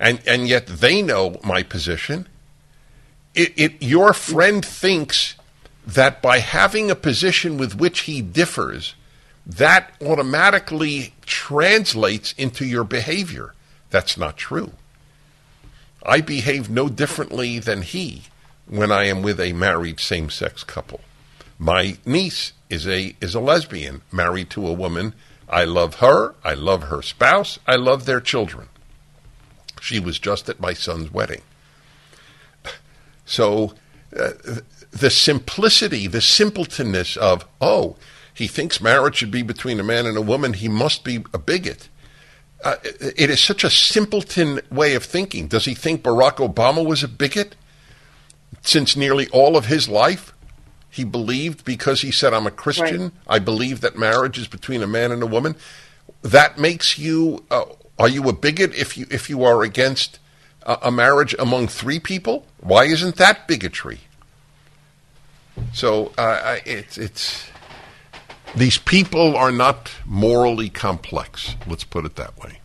and 0.00 0.20
and 0.26 0.48
yet 0.48 0.66
they 0.66 1.02
know 1.02 1.38
my 1.44 1.62
position. 1.62 2.26
It, 3.37 3.52
it 3.56 3.82
your 3.82 4.12
friend 4.12 4.64
thinks 4.64 5.37
that 5.88 6.20
by 6.20 6.40
having 6.40 6.90
a 6.90 6.94
position 6.94 7.57
with 7.57 7.74
which 7.74 8.01
he 8.01 8.20
differs, 8.20 8.94
that 9.46 9.90
automatically 10.03 11.14
translates 11.24 12.35
into 12.37 12.66
your 12.66 12.85
behavior. 12.85 13.55
That's 13.89 14.18
not 14.18 14.36
true. 14.36 14.72
I 16.05 16.20
behave 16.20 16.68
no 16.68 16.91
differently 16.91 17.59
than 17.59 17.80
he 17.80 18.24
when 18.66 18.93
I 18.93 19.05
am 19.05 19.22
with 19.22 19.41
a 19.41 19.55
married 19.55 19.99
same 19.99 20.28
sex 20.28 20.62
couple. 20.62 21.01
My 21.59 21.97
niece 22.05 22.53
is 22.68 22.86
a 22.86 23.16
is 23.22 23.34
a 23.34 23.41
lesbian 23.41 24.03
married 24.12 24.51
to 24.51 24.66
a 24.66 24.74
woman. 24.74 25.14
I 25.49 25.64
love 25.64 25.97
her, 25.97 26.34
I 26.45 26.53
love 26.53 26.84
her 26.84 27.01
spouse, 27.01 27.59
I 27.66 27.76
love 27.76 28.05
their 28.05 28.20
children. 28.20 28.68
She 29.80 29.99
was 29.99 30.18
just 30.18 30.51
at 30.51 30.61
my 30.61 30.74
son's 30.74 31.11
wedding. 31.11 31.41
So 33.24 33.74
uh, 34.14 34.30
the 34.91 35.11
simplicity, 35.11 36.07
the 36.07 36.20
simpletonness 36.20 37.16
of, 37.16 37.47
oh, 37.61 37.97
he 38.32 38.47
thinks 38.47 38.80
marriage 38.80 39.16
should 39.16 39.30
be 39.30 39.43
between 39.43 39.80
a 39.80 39.84
man 39.84 40.07
and 40.07 40.16
a 40.16 40.22
woman, 40.22 40.53
he 40.53 40.68
must 40.68 41.05
be 41.05 41.24
a 41.34 41.39
bigot. 41.39 41.89
Uh, 42.64 42.76
it 42.84 43.30
is 43.30 43.43
such 43.43 43.62
a 43.62 43.70
simpleton 43.70 44.61
way 44.70 44.95
of 44.95 45.05
thinking. 45.05 45.47
Does 45.47 45.64
he 45.64 45.74
think 45.74 46.03
Barack 46.03 46.36
Obama 46.36 46.84
was 46.84 47.03
a 47.03 47.09
bigot? 47.09 47.55
since 48.62 48.97
nearly 48.97 49.28
all 49.28 49.57
of 49.57 49.66
his 49.66 49.89
life, 49.89 50.32
he 50.91 51.05
believed 51.05 51.64
because 51.64 52.01
he 52.01 52.11
said, 52.11 52.32
I'm 52.32 52.47
a 52.47 52.51
Christian, 52.51 53.03
Right. 53.03 53.12
I 53.26 53.39
believe 53.39 53.80
that 53.80 53.97
marriage 53.97 54.39
is 54.39 54.49
between 54.49 54.82
a 54.82 54.86
man 54.86 55.12
and 55.12 55.22
a 55.22 55.26
woman. 55.26 55.57
That 56.22 56.59
makes 56.59 56.99
you, 56.99 57.45
uh, 57.51 57.64
are 57.99 58.09
you 58.09 58.28
a 58.28 58.32
bigot 58.32 58.74
if 58.74 58.97
you, 58.97 59.07
if 59.11 59.30
you 59.30 59.45
are 59.45 59.62
against 59.62 60.18
a, 60.62 60.78
a 60.82 60.91
marriage 60.91 61.34
among 61.39 61.68
three 61.68 62.01
people? 62.01 62.47
Why 62.61 62.84
isn't 62.84 63.16
that 63.16 63.47
bigotry? 63.47 64.01
So 65.72 66.12
uh, 66.18 66.59
it's, 66.64 66.98
it's, 66.98 67.48
these 68.56 68.78
people 68.78 69.36
are 69.36 69.52
not 69.52 69.90
morally 70.06 70.68
complex. 70.68 71.54
Let's 71.66 71.84
put 71.84 72.04
it 72.04 72.16
that 72.16 72.36
way. 72.38 72.61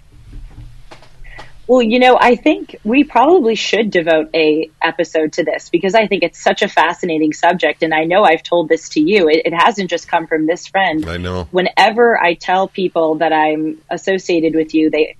Well, 1.66 1.82
you 1.82 2.00
know, 2.00 2.18
I 2.20 2.36
think 2.36 2.76
we 2.84 3.06
probably 3.06 3.56
should 3.56 3.90
devote 3.90 4.30
a 4.34 4.70
episode 4.82 5.34
to 5.34 5.46
this 5.46 5.70
because 5.70 5.96
I 5.96 6.08
think 6.08 6.22
it's 6.24 6.42
such 6.42 6.62
a 6.62 6.68
fascinating 6.68 7.32
subject, 7.32 7.84
and 7.84 7.94
I 7.94 8.04
know 8.04 8.24
I've 8.24 8.44
told 8.44 8.68
this 8.68 8.90
to 8.90 9.00
you. 9.00 9.30
It, 9.30 9.44
it 9.46 9.54
hasn't 9.54 9.90
just 9.90 10.10
come 10.10 10.28
from 10.28 10.46
this 10.46 10.68
friend. 10.68 11.08
I 11.08 11.16
know. 11.18 11.48
Whenever 11.52 12.22
I 12.22 12.34
tell 12.34 12.68
people 12.68 13.16
that 13.16 13.32
I'm 13.32 13.82
associated 13.90 14.56
with 14.56 14.74
you, 14.74 14.90
they, 14.90 15.16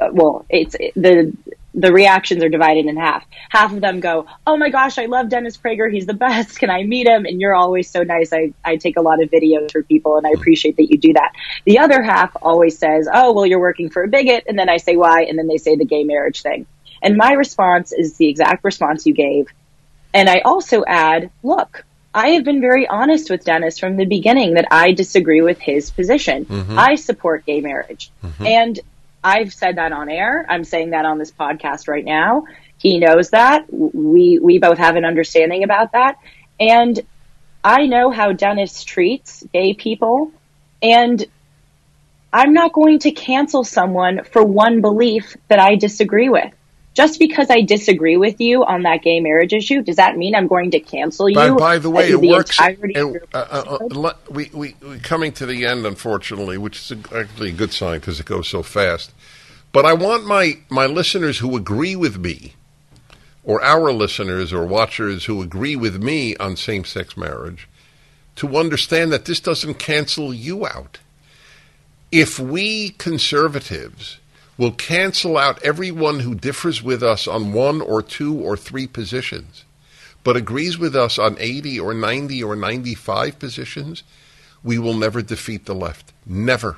uh, 0.00 0.10
well, 0.12 0.46
it's 0.48 0.76
the 0.94 1.36
the 1.74 1.92
reactions 1.92 2.42
are 2.42 2.48
divided 2.48 2.86
in 2.86 2.96
half. 2.96 3.24
Half 3.50 3.72
of 3.72 3.80
them 3.80 4.00
go, 4.00 4.26
"Oh 4.46 4.56
my 4.56 4.70
gosh, 4.70 4.98
I 4.98 5.06
love 5.06 5.28
Dennis 5.28 5.56
Prager. 5.56 5.92
He's 5.92 6.06
the 6.06 6.14
best. 6.14 6.58
Can 6.58 6.70
I 6.70 6.82
meet 6.82 7.06
him?" 7.06 7.24
And 7.24 7.40
you're 7.40 7.54
always 7.54 7.90
so 7.90 8.02
nice. 8.02 8.32
I 8.32 8.52
I 8.64 8.76
take 8.76 8.96
a 8.96 9.02
lot 9.02 9.22
of 9.22 9.30
videos 9.30 9.72
for 9.72 9.82
people, 9.82 10.16
and 10.16 10.26
I 10.26 10.30
appreciate 10.30 10.76
that 10.76 10.90
you 10.90 10.98
do 10.98 11.12
that. 11.12 11.32
The 11.64 11.78
other 11.78 12.02
half 12.02 12.36
always 12.42 12.78
says, 12.78 13.08
"Oh, 13.12 13.32
well, 13.32 13.46
you're 13.46 13.60
working 13.60 13.90
for 13.90 14.02
a 14.02 14.08
bigot," 14.08 14.44
and 14.48 14.58
then 14.58 14.68
I 14.68 14.78
say 14.78 14.96
why, 14.96 15.22
and 15.22 15.38
then 15.38 15.46
they 15.46 15.58
say 15.58 15.76
the 15.76 15.84
gay 15.84 16.04
marriage 16.04 16.42
thing. 16.42 16.66
And 17.02 17.16
my 17.16 17.32
response 17.32 17.92
is 17.92 18.16
the 18.16 18.28
exact 18.28 18.64
response 18.64 19.06
you 19.06 19.14
gave. 19.14 19.46
And 20.12 20.28
I 20.28 20.40
also 20.40 20.84
add, 20.86 21.30
look, 21.42 21.84
I 22.14 22.30
have 22.30 22.44
been 22.44 22.60
very 22.60 22.86
honest 22.88 23.30
with 23.30 23.44
Dennis 23.44 23.78
from 23.78 23.96
the 23.96 24.06
beginning 24.06 24.54
that 24.54 24.66
I 24.70 24.92
disagree 24.92 25.42
with 25.42 25.60
his 25.60 25.90
position. 25.90 26.46
Mm-hmm. 26.46 26.78
I 26.78 26.94
support 26.94 27.46
gay 27.46 27.60
marriage. 27.60 28.10
Mm-hmm. 28.24 28.46
And 28.46 28.80
I've 29.22 29.52
said 29.52 29.76
that 29.76 29.92
on 29.92 30.08
air. 30.08 30.46
I'm 30.48 30.64
saying 30.64 30.90
that 30.90 31.04
on 31.04 31.18
this 31.18 31.32
podcast 31.32 31.88
right 31.88 32.04
now. 32.04 32.44
He 32.78 32.98
knows 32.98 33.30
that. 33.30 33.66
We 33.72 34.38
we 34.38 34.58
both 34.58 34.78
have 34.78 34.96
an 34.96 35.04
understanding 35.04 35.64
about 35.64 35.92
that. 35.92 36.18
And 36.60 37.00
I 37.64 37.86
know 37.86 38.10
how 38.10 38.32
Dennis 38.32 38.84
treats 38.84 39.44
gay 39.52 39.74
people 39.74 40.32
and 40.80 41.24
I'm 42.32 42.52
not 42.52 42.72
going 42.72 43.00
to 43.00 43.10
cancel 43.10 43.64
someone 43.64 44.22
for 44.24 44.44
one 44.44 44.80
belief 44.80 45.36
that 45.48 45.58
I 45.58 45.76
disagree 45.76 46.28
with. 46.28 46.52
Just 46.98 47.20
because 47.20 47.48
I 47.48 47.60
disagree 47.60 48.16
with 48.16 48.40
you 48.40 48.64
on 48.64 48.82
that 48.82 49.02
gay 49.02 49.20
marriage 49.20 49.52
issue, 49.52 49.82
does 49.82 49.94
that 49.94 50.16
mean 50.16 50.34
I'm 50.34 50.48
going 50.48 50.72
to 50.72 50.80
cancel 50.80 51.28
you? 51.28 51.36
By, 51.36 51.50
by 51.50 51.78
the 51.78 51.90
way, 51.90 52.10
it 52.10 52.20
works. 52.20 52.58
entirety 52.58 52.94
it- 52.96 53.28
uh, 53.32 53.36
uh, 53.38 53.78
uh, 53.94 54.14
we, 54.28 54.50
we, 54.52 54.74
we're 54.82 54.98
coming 54.98 55.30
to 55.34 55.46
the 55.46 55.64
end, 55.64 55.86
unfortunately, 55.86 56.58
which 56.58 56.90
is 56.90 56.98
actually 57.14 57.50
a 57.50 57.52
good 57.52 57.72
sign 57.72 58.00
because 58.00 58.18
it 58.18 58.26
goes 58.26 58.48
so 58.48 58.64
fast. 58.64 59.12
But 59.70 59.84
I 59.84 59.92
want 59.92 60.26
my, 60.26 60.58
my 60.70 60.86
listeners 60.86 61.38
who 61.38 61.56
agree 61.56 61.94
with 61.94 62.18
me, 62.18 62.54
or 63.44 63.62
our 63.62 63.92
listeners 63.92 64.52
or 64.52 64.66
watchers 64.66 65.26
who 65.26 65.40
agree 65.40 65.76
with 65.76 66.02
me 66.02 66.34
on 66.38 66.56
same 66.56 66.84
sex 66.84 67.16
marriage, 67.16 67.68
to 68.34 68.56
understand 68.56 69.12
that 69.12 69.24
this 69.24 69.38
doesn't 69.38 69.74
cancel 69.74 70.34
you 70.34 70.66
out. 70.66 70.98
If 72.10 72.40
we 72.40 72.88
conservatives 72.88 74.18
will 74.58 74.72
cancel 74.72 75.38
out 75.38 75.62
everyone 75.62 76.20
who 76.20 76.34
differs 76.34 76.82
with 76.82 77.02
us 77.02 77.26
on 77.28 77.52
one 77.52 77.80
or 77.80 78.02
two 78.02 78.34
or 78.34 78.56
three 78.56 78.88
positions, 78.88 79.64
but 80.24 80.36
agrees 80.36 80.76
with 80.76 80.94
us 80.94 81.18
on 81.18 81.36
80 81.38 81.80
or 81.80 81.94
90 81.94 82.42
or 82.42 82.56
95 82.56 83.38
positions, 83.38 84.02
we 84.64 84.78
will 84.78 84.94
never 84.94 85.22
defeat 85.22 85.64
the 85.64 85.74
left. 85.74 86.12
Never. 86.26 86.76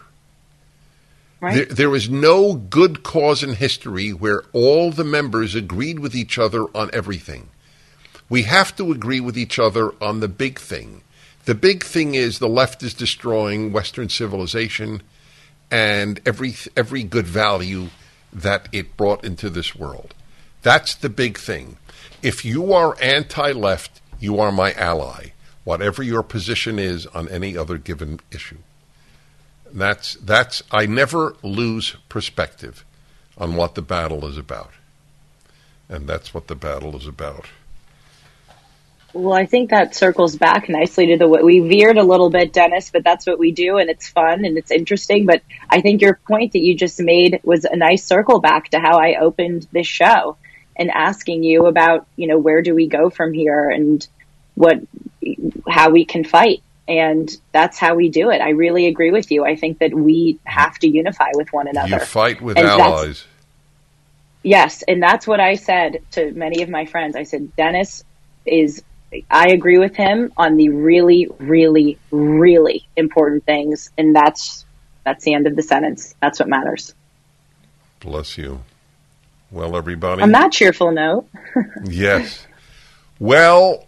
Right? 1.41 1.55
There, 1.55 1.65
there 1.65 1.97
is 1.97 2.11
no 2.11 2.53
good 2.53 3.03
cause 3.03 3.43
in 3.43 3.55
history 3.55 4.11
where 4.11 4.43
all 4.53 4.91
the 4.91 5.05
members 5.05 5.55
agreed 5.55 5.99
with 5.99 6.15
each 6.15 6.39
other 6.39 6.65
on 6.77 6.91
everything. 6.93 7.49
We 8.29 8.43
have 8.43 8.77
to 8.77 8.93
agree 8.93 9.21
with 9.21 9.39
each 9.39 9.59
other 9.59 9.93
on 10.03 10.21
the 10.21 10.29
big 10.29 10.59
thing. 10.59 11.01
The 11.47 11.55
big 11.55 11.83
thing 11.83 12.15
is 12.15 12.39
the 12.39 12.49
left 12.49 12.83
is 12.83 12.93
destroying 12.93 13.73
Western 13.73 14.11
civilization 14.11 15.03
and 15.71 16.21
every 16.27 16.55
every 16.77 17.03
good 17.03 17.27
value 17.27 17.89
that 18.33 18.69
it 18.73 18.97
brought 18.97 19.25
into 19.25 19.51
this 19.51 19.75
world. 19.75 20.15
That's 20.63 20.95
the 20.95 21.09
big 21.09 21.39
thing. 21.39 21.77
If 22.23 22.45
you 22.45 22.73
are 22.73 22.97
anti-left, 23.01 24.01
you 24.19 24.39
are 24.41 24.53
my 24.53 24.73
ally, 24.75 25.29
whatever 25.65 26.03
your 26.03 26.23
position 26.23 26.79
is 26.79 27.07
on 27.07 27.29
any 27.29 27.57
other 27.57 27.79
given 27.79 28.21
issue. 28.31 28.59
That's 29.73 30.15
that's 30.17 30.63
I 30.71 30.87
never 30.87 31.37
lose 31.43 31.97
perspective 32.09 32.85
on 33.39 33.57
what 33.57 33.75
the 33.75 33.83
battle 33.83 34.27
is 34.27 34.37
about. 34.37 34.73
And 35.89 36.07
that's 36.07 36.35
what 36.35 36.47
the 36.47 36.55
battle 36.55 36.97
is 36.97 37.07
about. 37.07 37.47
Well, 39.13 39.35
I 39.35 39.47
think 39.47 39.71
that 39.71 39.95
circles 39.95 40.37
back 40.37 40.69
nicely 40.69 41.07
to 41.09 41.17
the 41.17 41.27
way 41.27 41.43
we 41.43 41.61
veered 41.61 41.99
a 41.99 42.05
little 42.05 42.31
bit, 42.31 42.53
Dennis, 42.53 42.91
but 42.91 43.03
that's 43.03 43.27
what 43.27 43.39
we 43.39 43.51
do 43.51 43.79
and 43.79 43.91
it's 43.91 44.09
fun 44.09 44.45
and 44.45 44.57
it's 44.57 44.71
interesting. 44.71 45.27
But 45.27 45.43
I 45.69 45.81
think 45.81 46.01
your 46.01 46.21
point 46.29 46.53
that 46.53 46.61
you 46.61 46.77
just 46.77 47.01
made 47.01 47.41
was 47.43 47.65
a 47.65 47.77
nice 47.77 48.05
circle 48.05 48.41
back 48.41 48.69
to 48.71 48.79
how 48.79 48.99
I 48.99 49.17
opened 49.17 49.67
this 49.73 49.87
show 49.87 50.37
and 50.77 50.91
asking 50.91 51.43
you 51.43 51.67
about, 51.67 52.07
you 52.17 52.27
know, 52.29 52.39
where 52.39 52.63
do 52.63 52.75
we 52.75 52.87
go 52.87 53.11
from 53.11 53.33
here 53.33 53.69
and 53.69 54.07
what, 54.55 54.79
how 55.69 55.91
we 55.91 56.05
can 56.05 56.25
fight. 56.25 56.63
And 56.87 57.31
that's 57.53 57.79
how 57.79 57.95
we 57.95 58.09
do 58.09 58.31
it. 58.31 58.41
I 58.41 58.51
really 58.51 58.87
agree 58.87 59.11
with 59.11 59.31
you. 59.31 59.45
I 59.45 59.57
think 59.57 59.79
that 59.79 59.93
we 59.93 60.39
have 60.45 60.79
to 60.81 60.89
unify 60.89 61.31
with 61.35 61.53
one 61.53 61.69
another. 61.69 61.89
You 61.89 61.99
fight 62.01 62.41
with 62.41 62.59
And 62.59 62.67
allies. 62.67 63.27
Yes, 64.43 64.83
and 64.89 65.03
that's 65.03 65.27
what 65.27 65.39
I 65.39 65.55
said 65.55 66.03
to 66.13 66.33
many 66.33 66.63
of 66.63 66.69
my 66.69 66.87
friends. 66.87 67.15
I 67.15 67.25
said, 67.25 67.55
Dennis 67.57 68.05
is, 68.47 68.83
I 69.31 69.49
agree 69.49 69.79
with 69.79 69.97
him 69.97 70.33
on 70.37 70.57
the 70.57 70.69
really, 70.69 71.29
really, 71.39 71.99
really 72.11 72.89
important 72.97 73.45
things, 73.45 73.91
and 73.99 74.15
that's 74.15 74.65
that's 75.05 75.25
the 75.25 75.35
end 75.35 75.47
of 75.47 75.57
the 75.57 75.63
sentence. 75.63 76.15
That's 76.21 76.39
what 76.39 76.49
matters. 76.49 76.95
Bless 78.01 78.39
you. 78.39 78.61
Well, 79.51 79.77
everybody. 79.77 80.23
On 80.23 80.33
that 80.33 80.53
cheerful 80.53 80.93
note, 80.93 81.27
Yes. 81.85 82.47
Well, 83.19 83.87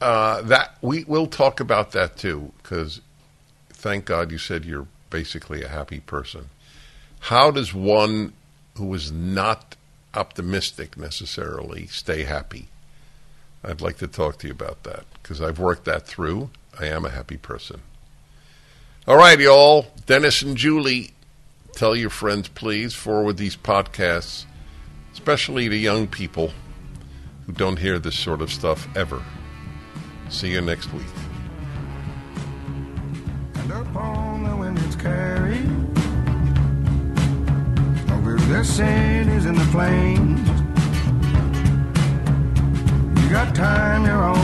uh, 0.00 0.42
that 0.42 0.76
we 0.82 1.04
will 1.04 1.26
talk 1.26 1.60
about 1.60 1.92
that 1.92 2.16
too, 2.16 2.52
because 2.62 3.00
thank 3.70 4.04
God 4.04 4.30
you 4.30 4.38
said 4.38 4.64
you're 4.64 4.86
basically 5.10 5.62
a 5.62 5.68
happy 5.68 6.00
person. 6.00 6.50
How 7.20 7.50
does 7.50 7.72
one 7.72 8.34
who 8.76 8.92
is 8.92 9.10
not 9.10 9.76
optimistic 10.12 10.96
necessarily 10.96 11.86
stay 11.86 12.24
happy? 12.24 12.68
I'd 13.64 13.80
like 13.80 13.96
to 13.98 14.06
talk 14.06 14.38
to 14.38 14.46
you 14.46 14.52
about 14.52 14.82
that 14.84 15.04
because 15.14 15.40
I've 15.40 15.58
worked 15.58 15.84
that 15.86 16.06
through. 16.06 16.50
I 16.78 16.86
am 16.86 17.04
a 17.04 17.10
happy 17.10 17.36
person. 17.36 17.80
All 19.06 19.16
right, 19.16 19.38
y'all. 19.38 19.86
Dennis 20.06 20.42
and 20.42 20.56
Julie, 20.56 21.12
tell 21.72 21.96
your 21.96 22.10
friends, 22.10 22.48
please, 22.48 22.94
forward 22.94 23.36
these 23.36 23.56
podcasts, 23.56 24.44
especially 25.12 25.68
to 25.68 25.76
young 25.76 26.06
people 26.06 26.52
who 27.46 27.52
don't 27.52 27.78
hear 27.78 27.98
this 27.98 28.18
sort 28.18 28.42
of 28.42 28.52
stuff 28.52 28.88
ever. 28.96 29.22
See 30.28 30.50
you 30.50 30.60
next 30.60 30.92
week. 30.92 31.06
and 33.64 33.72
upon 33.72 34.44
the 34.44 34.56
wind 34.56 34.78
it's 34.80 34.96
carried 34.96 35.70
over 38.12 38.36
the 38.36 38.62
cities 38.62 39.46
and 39.46 39.56
the 39.56 39.68
plains. 39.70 40.53
Time, 43.52 44.04
you're 44.06 44.24
on 44.24 44.43